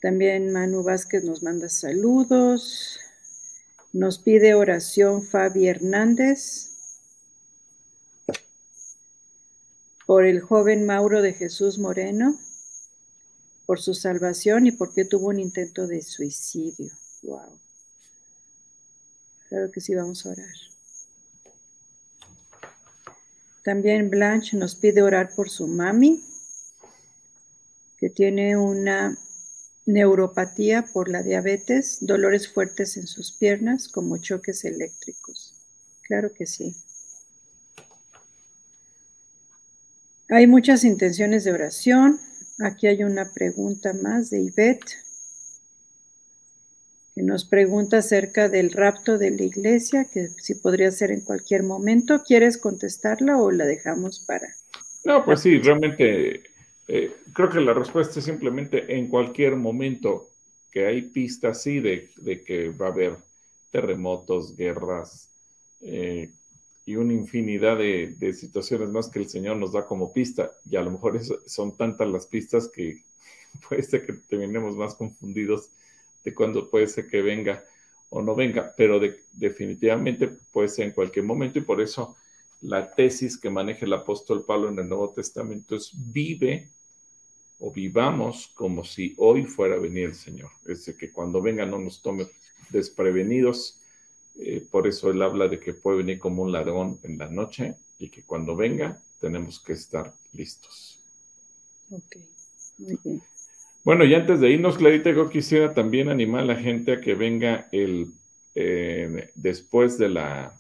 [0.01, 2.99] También Manu Vázquez nos manda saludos.
[3.93, 6.74] Nos pide oración Fabi Hernández
[10.07, 12.39] por el joven Mauro de Jesús Moreno,
[13.67, 16.91] por su salvación y porque tuvo un intento de suicidio.
[17.23, 17.59] Wow.
[19.49, 20.55] Claro que sí, vamos a orar.
[23.63, 26.23] También Blanche nos pide orar por su mami,
[27.99, 29.17] que tiene una
[29.87, 35.55] neuropatía por la diabetes, dolores fuertes en sus piernas como choques eléctricos.
[36.03, 36.77] Claro que sí.
[40.31, 42.21] Hay muchas intenciones de oración.
[42.59, 44.97] Aquí hay una pregunta más de Ivette,
[47.15, 51.63] que nos pregunta acerca del rapto de la iglesia, que si podría ser en cualquier
[51.63, 52.23] momento.
[52.27, 54.49] ¿Quieres contestarla o la dejamos para?
[55.05, 56.43] No, pues sí, realmente
[56.89, 60.31] eh, creo que la respuesta es simplemente en cualquier momento
[60.71, 62.11] que hay pistas, sí, de,
[62.45, 63.17] que va a haber
[63.71, 65.29] terremotos, guerras
[65.83, 66.31] eh,
[66.87, 70.53] y una infinidad de, situaciones más que el Señor nos da como pista.
[70.69, 73.03] Y a lo mejor son tantas las pistas que
[73.69, 75.71] puede ser que terminemos más confundidos
[76.25, 77.65] de cuándo puede ser que venga
[78.11, 79.01] o no venga, pero
[79.33, 82.17] definitivamente puede ser en cualquier momento y por eso
[82.61, 86.71] la tesis que maneja el apóstol Pablo en el Nuevo Testamento es vive
[87.59, 90.51] o vivamos como si hoy fuera a venir el Señor.
[90.63, 92.27] Es decir, que cuando venga no nos tome
[92.71, 93.81] desprevenidos.
[94.37, 97.77] Eh, por eso él habla de que puede venir como un ladrón en la noche
[97.99, 100.99] y que cuando venga tenemos que estar listos.
[101.91, 102.17] Ok,
[102.79, 103.23] muy bien.
[103.85, 107.15] Bueno, y antes de irnos, Clarita, yo quisiera también animar a la gente a que
[107.15, 108.13] venga el
[108.55, 110.59] eh, después de la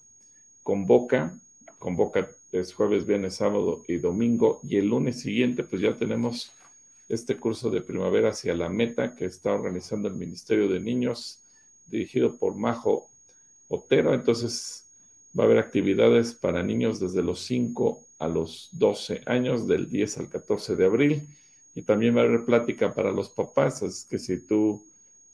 [0.62, 1.38] convoca,
[1.78, 6.52] convoca es jueves, viernes, sábado y domingo, y el lunes siguiente, pues ya tenemos
[7.08, 11.40] este curso de primavera hacia la meta que está organizando el Ministerio de Niños,
[11.86, 13.08] dirigido por Majo
[13.68, 14.14] Otero.
[14.14, 14.86] Entonces,
[15.38, 20.18] va a haber actividades para niños desde los 5 a los 12 años, del 10
[20.18, 21.28] al 14 de abril.
[21.74, 24.84] Y también va a haber plática para los papás, es que si tú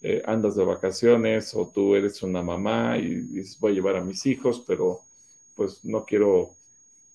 [0.01, 4.05] eh, andas de vacaciones o tú eres una mamá y dices, voy a llevar a
[4.05, 5.03] mis hijos, pero
[5.55, 6.57] pues no quiero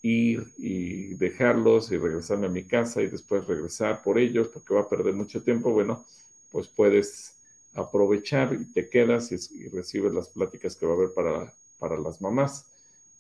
[0.04, 4.82] ir y dejarlos y regresarme a mi casa y después regresar por ellos porque va
[4.82, 6.06] a perder mucho tiempo, bueno,
[6.52, 7.35] pues puedes
[7.76, 12.22] aprovechar y te quedas y, recibes las pláticas que va a haber para, para las
[12.22, 12.66] mamás.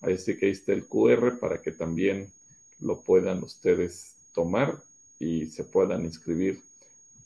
[0.01, 2.32] Ahí sí que ahí está el QR para que también
[2.80, 4.78] lo puedan ustedes tomar
[5.20, 6.62] y se puedan inscribir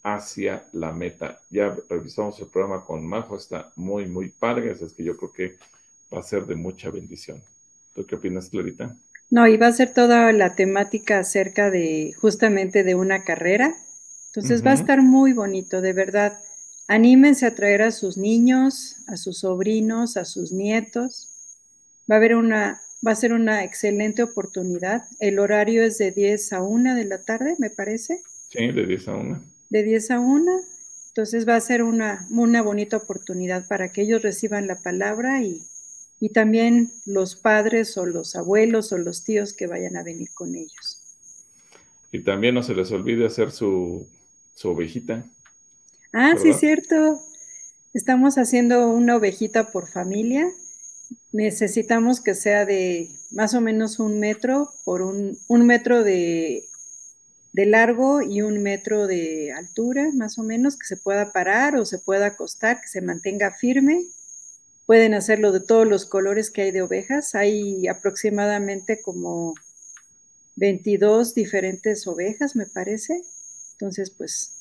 [0.04, 1.40] hacia la meta.
[1.50, 5.34] Ya revisamos el programa con Majo, está muy, muy padre, así es que yo creo
[5.34, 5.58] que
[6.14, 7.42] va a ser de mucha bendición.
[7.94, 8.96] ¿Tú qué opinas, Clarita?
[9.30, 13.76] No, iba a ser toda la temática acerca de justamente de una carrera.
[14.28, 16.40] Entonces va a estar muy bonito, de verdad.
[16.90, 21.30] Anímense a traer a sus niños, a sus sobrinos, a sus nietos.
[22.10, 25.06] Va a haber una, va a ser una excelente oportunidad.
[25.20, 28.24] El horario es de 10 a 1 de la tarde, me parece.
[28.50, 29.44] Sí, de 10 a 1.
[29.70, 30.62] De 10 a 1.
[31.10, 35.62] Entonces va a ser una, una bonita oportunidad para que ellos reciban la palabra y,
[36.20, 40.56] y también los padres o los abuelos o los tíos que vayan a venir con
[40.56, 41.04] ellos.
[42.12, 44.08] Y también no se les olvide hacer su,
[44.56, 45.24] su ovejita.
[46.14, 47.24] Ah, sí, cierto.
[47.94, 50.50] Estamos haciendo una ovejita por familia.
[51.32, 56.66] Necesitamos que sea de más o menos un metro por un, un metro de,
[57.54, 61.86] de largo y un metro de altura, más o menos, que se pueda parar o
[61.86, 64.06] se pueda acostar, que se mantenga firme.
[64.88, 67.36] Pueden hacerlo de todos los colores que hay de ovejas.
[67.36, 69.56] Hay aproximadamente como
[70.56, 73.24] 22 diferentes ovejas, me parece.
[73.74, 74.59] Entonces, pues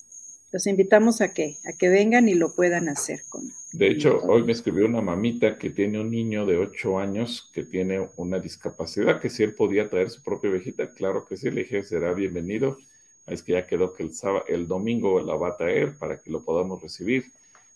[0.50, 3.52] los invitamos a que, a que vengan y lo puedan hacer con.
[3.72, 7.64] De hecho, hoy me escribió una mamita que tiene un niño de 8 años que
[7.64, 11.62] tiene una discapacidad, que si él podía traer su propia ovejita, claro que sí, le
[11.62, 12.78] dije, será bienvenido.
[13.26, 16.30] Es que ya quedó que el, sábado, el domingo la va a traer para que
[16.30, 17.26] lo podamos recibir.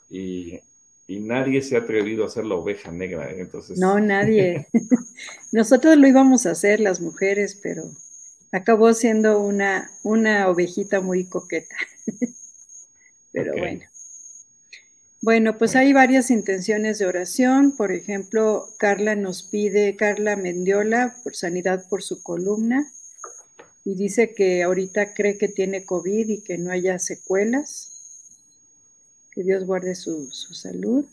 [0.08, 0.60] Y,
[1.06, 3.30] y nadie se ha atrevido a hacer la oveja negra.
[3.30, 3.40] ¿eh?
[3.40, 3.78] Entonces...
[3.78, 4.68] No, nadie.
[5.52, 7.90] Nosotros lo íbamos a hacer las mujeres, pero
[8.50, 11.76] acabó siendo una, una ovejita muy coqueta.
[13.32, 13.82] Pero bueno.
[15.22, 17.76] Bueno, pues hay varias intenciones de oración.
[17.76, 22.90] Por ejemplo, Carla nos pide, Carla Mendiola, por sanidad por su columna.
[23.84, 27.90] Y dice que ahorita cree que tiene COVID y que no haya secuelas.
[29.30, 31.04] Que Dios guarde su, salud.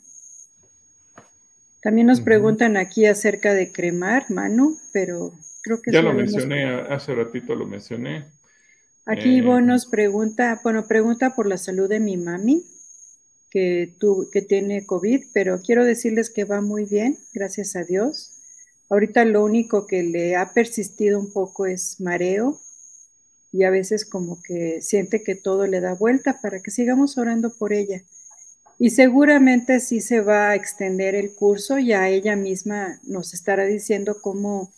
[1.84, 5.92] También nos preguntan aquí acerca de cremar, Manu, pero creo que...
[5.92, 8.26] Ya lo mencioné, hace ratito lo mencioné.
[9.06, 12.66] Aquí Ivonne nos pregunta, bueno, pregunta por la salud de mi mami,
[13.50, 13.96] que,
[14.32, 18.34] que tiene COVID, pero quiero decirles que va muy bien, gracias a Dios.
[18.90, 22.60] Ahorita lo único que le ha persistido un poco es mareo
[23.52, 27.52] y a veces como que siente que todo le da vuelta para que sigamos orando
[27.52, 28.04] por ella.
[28.78, 34.22] Y seguramente sí se va a extender el curso, ya ella misma nos estará diciendo
[34.22, 34.72] cómo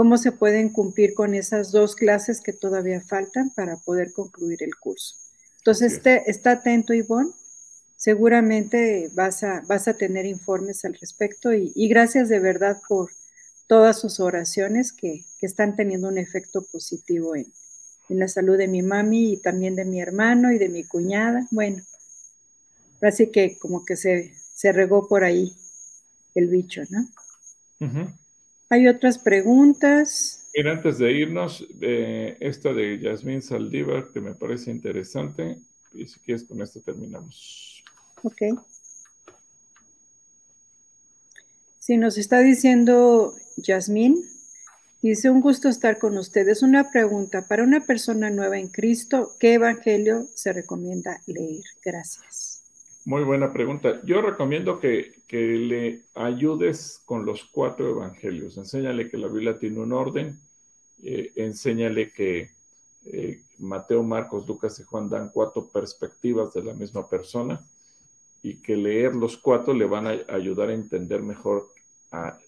[0.00, 4.74] cómo se pueden cumplir con esas dos clases que todavía faltan para poder concluir el
[4.74, 5.14] curso.
[5.58, 7.32] Entonces, este, está atento, Ivonne.
[7.96, 13.10] Seguramente vas a, vas a tener informes al respecto y, gracias de verdad por
[13.66, 17.52] todas sus oraciones que, están teniendo un efecto positivo en,
[18.08, 21.46] la salud de mi mami y también de mi hermano y de mi cuñada.
[21.50, 21.82] Bueno,
[23.02, 25.54] así que como que se, se regó por ahí
[26.34, 27.06] el bicho, ¿no?
[28.70, 30.46] Hay otras preguntas.
[30.54, 35.58] Mira, antes de irnos, eh, esta de Yasmín Saldívar, que me parece interesante,
[35.92, 37.84] y si quieres con esto terminamos.
[38.22, 38.42] Ok.
[41.80, 44.24] Si nos está diciendo Yasmín,
[45.02, 46.62] dice, un gusto estar con ustedes.
[46.62, 51.64] Una pregunta, para una persona nueva en Cristo, ¿qué evangelio se recomienda leer?
[51.84, 52.59] Gracias.
[53.06, 54.00] Muy buena pregunta.
[54.04, 58.58] Yo recomiendo que, le ayudes con los cuatro evangelios.
[58.58, 60.38] Enséñale que la Biblia tiene un orden.
[61.02, 62.50] Eh, enséñale que
[63.06, 67.64] eh, Mateo, Marcos, Lucas y Juan dan cuatro perspectivas de la misma persona
[68.42, 71.70] y que leer los cuatro le van a ayudar a entender mejor
[72.10, 72.38] a,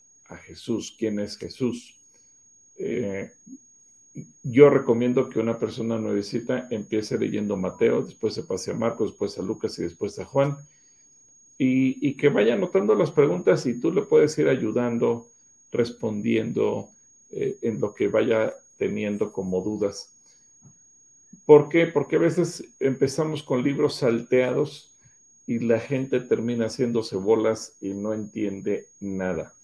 [0.45, 1.95] Jesús, quién es Jesús.
[2.79, 3.33] Eh,
[4.43, 9.39] yo recomiendo que una persona nuevecita empiece leyendo Mateo, después se pase a Marcos, después
[9.39, 10.59] a Lucas y después a Juan,
[11.59, 15.29] y, que vaya anotando las preguntas y tú le puedes ir ayudando,
[15.71, 16.89] respondiendo
[17.31, 20.11] eh, en lo que vaya teniendo como dudas.
[21.47, 21.87] ¿Por qué?
[21.87, 24.91] Porque a veces empezamos con libros salteados
[25.47, 29.55] y la gente termina haciéndose bolas y no entiende nada.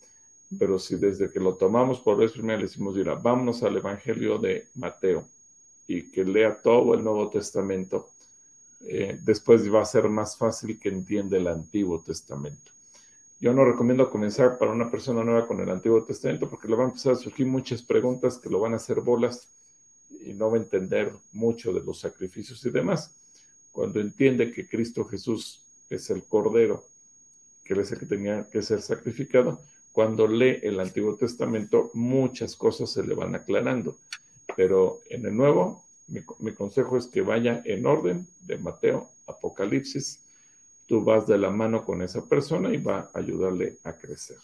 [0.56, 4.38] Pero si desde que lo tomamos por vez primera le decimos, mira, vámonos al Evangelio
[4.38, 5.28] de Mateo
[5.86, 8.10] y que lea todo el Nuevo Testamento,
[8.80, 12.72] eh, después va a ser más fácil que entienda el Antiguo Testamento.
[13.40, 16.86] Yo no recomiendo comenzar para una persona nueva con el Antiguo Testamento porque le van
[16.86, 19.48] a empezar a surgir muchas preguntas que lo van a hacer bolas
[20.10, 23.14] y no va a entender mucho de los sacrificios y demás.
[23.70, 26.84] Cuando entiende que Cristo Jesús es el Cordero,
[27.64, 29.60] que es el que tenía que ser sacrificado,
[29.92, 33.96] cuando lee el Antiguo Testamento, muchas cosas se le van aclarando.
[34.56, 40.20] Pero en el Nuevo, mi, consejo es que vaya en orden de Mateo, Apocalipsis.
[40.86, 44.38] Tú vas de la mano con esa persona y va a ayudarle a crecer.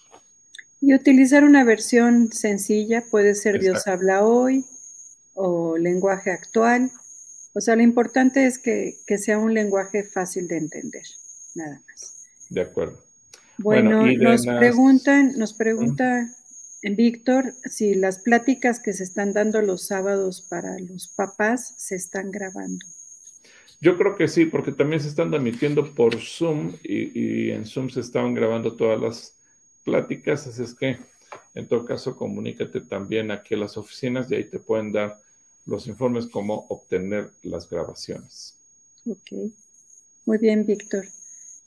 [0.80, 4.66] Y utilizar una versión sencilla, puede ser Dios habla hoy
[5.32, 6.90] o lenguaje actual.
[7.54, 11.04] O sea, lo importante es que, que sea un lenguaje fácil de entender,
[11.54, 12.28] nada más.
[12.50, 13.02] De acuerdo.
[13.58, 16.34] Bueno, nos preguntan, nos pregunta
[16.82, 22.30] Víctor si las pláticas que se están dando los sábados para los papás se están
[22.30, 22.84] grabando.
[23.80, 28.00] Yo creo que sí, porque también se están emitiendo por Zoom y, en Zoom se
[28.00, 29.34] estaban grabando todas las
[29.84, 30.98] pláticas, así es que
[31.54, 35.18] en todo caso comunícate también aquí a las oficinas y ahí te pueden dar
[35.66, 38.56] los informes cómo obtener las grabaciones.
[39.06, 39.52] Ok.
[40.26, 41.06] Muy bien, Víctor.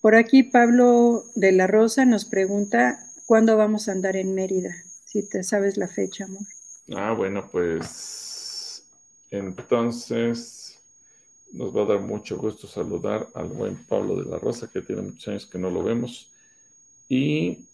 [0.01, 4.75] Por aquí Pablo de la Rosa nos pregunta cuándo vamos a andar en Mérida,
[5.05, 6.43] si te sabes la fecha, amor.
[6.95, 8.83] Ah, bueno, pues
[9.31, 10.79] entonces
[11.51, 15.01] nos va a dar mucho gusto saludar al buen Pablo de la Rosa, que tiene
[15.01, 16.29] muchos años que no lo vemos.
[17.09, 17.65] Y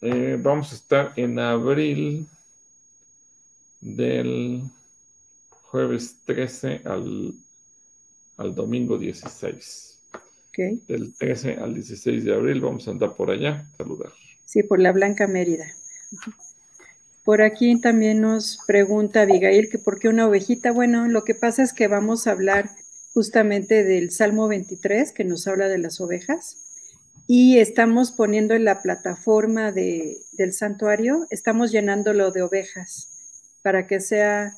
[0.00, 2.28] eh, vamos a estar en abril
[3.80, 4.62] del
[5.50, 7.34] jueves 13 al,
[8.36, 9.91] al domingo 16.
[10.56, 14.12] Del 13 al 16 de abril vamos a andar por allá, saludar.
[14.44, 15.66] Sí, por la Blanca Mérida.
[17.24, 20.72] Por aquí también nos pregunta Abigail que por qué una ovejita.
[20.72, 22.70] Bueno, lo que pasa es que vamos a hablar
[23.14, 26.58] justamente del Salmo 23 que nos habla de las ovejas
[27.26, 33.08] y estamos poniendo en la plataforma de, del santuario, estamos llenándolo de ovejas
[33.62, 34.56] para que sea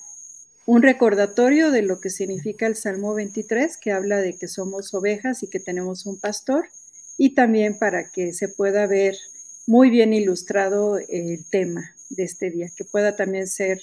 [0.67, 5.43] un recordatorio de lo que significa el Salmo 23, que habla de que somos ovejas
[5.43, 6.69] y que tenemos un pastor,
[7.19, 9.17] y también para que se pueda ver
[9.67, 13.83] muy bien ilustrado el tema de este día, que pueda también ser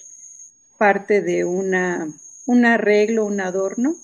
[0.78, 2.12] parte de una,
[2.46, 3.96] un arreglo, un adorno,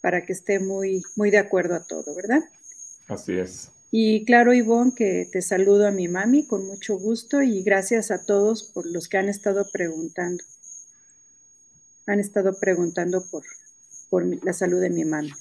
[0.00, 2.44] para que esté muy, muy de acuerdo a todo, ¿verdad?
[3.08, 3.70] Así es.
[3.90, 8.24] Y claro, Ivonne, que te saludo a mi mami con mucho gusto y gracias a
[8.24, 10.42] todos por los que han estado preguntando
[12.06, 13.42] han estado preguntando por,
[14.10, 15.32] por la salud de mi mami.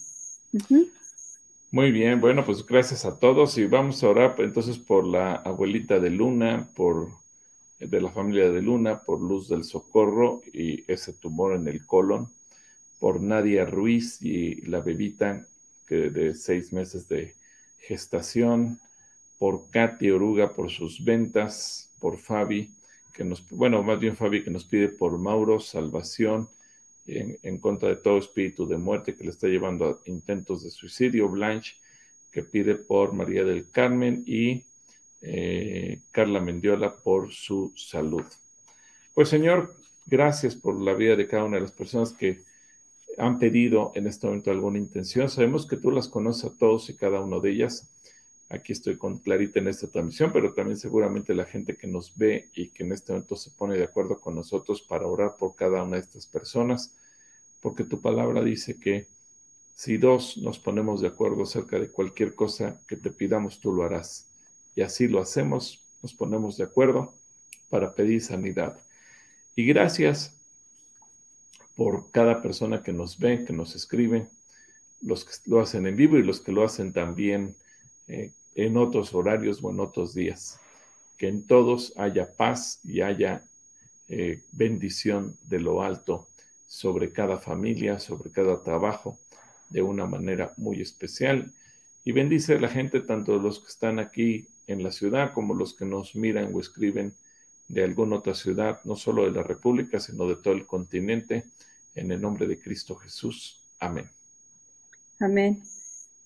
[1.72, 6.00] Muy bien, bueno, pues gracias a todos y vamos a orar entonces por la abuelita
[6.00, 7.10] de Luna, por
[7.80, 12.30] de la familia de Luna, por Luz del Socorro y ese tumor en el colon,
[13.00, 15.46] por Nadia Ruiz y la bebita
[15.86, 17.36] que de seis meses de
[17.80, 18.80] gestación,
[19.38, 22.74] por Katy Oruga por sus ventas, por Fabi,
[23.14, 26.50] que nos, bueno, más bien Fabi que nos pide por Mauro, salvación,
[27.08, 31.30] en, contra de todo espíritu de muerte que le está llevando a intentos de suicidio,
[31.30, 31.76] Blanche,
[32.32, 34.64] que pide por María del Carmen y
[35.22, 38.24] eh, Carla Mendiola por su salud.
[39.14, 39.76] Pues Señor,
[40.06, 42.44] gracias por la vida de cada una de las personas que
[43.18, 45.30] han pedido en este momento alguna intención.
[45.30, 47.90] Sabemos que tú las conoces a todos y cada uno de ellas.
[48.48, 52.50] Aquí estoy con Clarita en esta transmisión, pero también seguramente la gente que nos ve
[52.54, 55.82] y que en este momento se pone de acuerdo con nosotros para orar por cada
[55.82, 56.94] una de estas personas,
[57.60, 59.08] porque tu palabra dice que
[59.74, 63.84] si dos nos ponemos de acuerdo acerca de cualquier cosa que te pidamos, tú lo
[63.84, 64.28] harás.
[64.76, 67.16] Y así lo hacemos, nos ponemos de acuerdo
[67.70, 68.80] para pedir sanidad.
[69.56, 70.36] Y gracias
[71.76, 74.28] por cada persona que nos ve, que nos escribe,
[75.02, 77.56] los que lo hacen en vivo y los que lo hacen también
[78.08, 80.60] eh, en otros horarios o en otros días.
[81.18, 83.46] Que en todos haya paz y haya
[84.08, 86.28] eh, bendición de lo alto
[86.68, 89.18] sobre cada familia, sobre cada trabajo,
[89.70, 91.54] de una manera muy especial.
[92.04, 95.74] Y bendice a la gente, tanto los que están aquí en la ciudad como los
[95.74, 97.14] que nos miran o escriben
[97.68, 101.46] de alguna otra ciudad, no solo de la República, sino de todo el continente,
[101.96, 103.62] en el nombre de Cristo Jesús.
[103.80, 104.10] Amén.
[105.20, 105.64] Amén.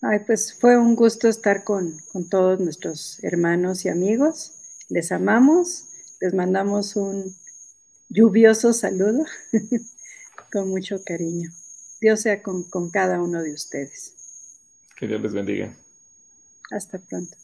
[0.01, 4.53] Ay, pues fue un gusto estar con, todos nuestros hermanos y amigos.
[4.87, 5.85] Les amamos,
[6.21, 7.35] les mandamos un
[8.07, 9.25] lluvioso saludo
[10.51, 11.51] con mucho cariño.
[11.99, 14.15] Dios sea con, con cada uno de ustedes.
[14.95, 15.75] Que Dios les bendiga.
[16.71, 17.37] Hasta pronto.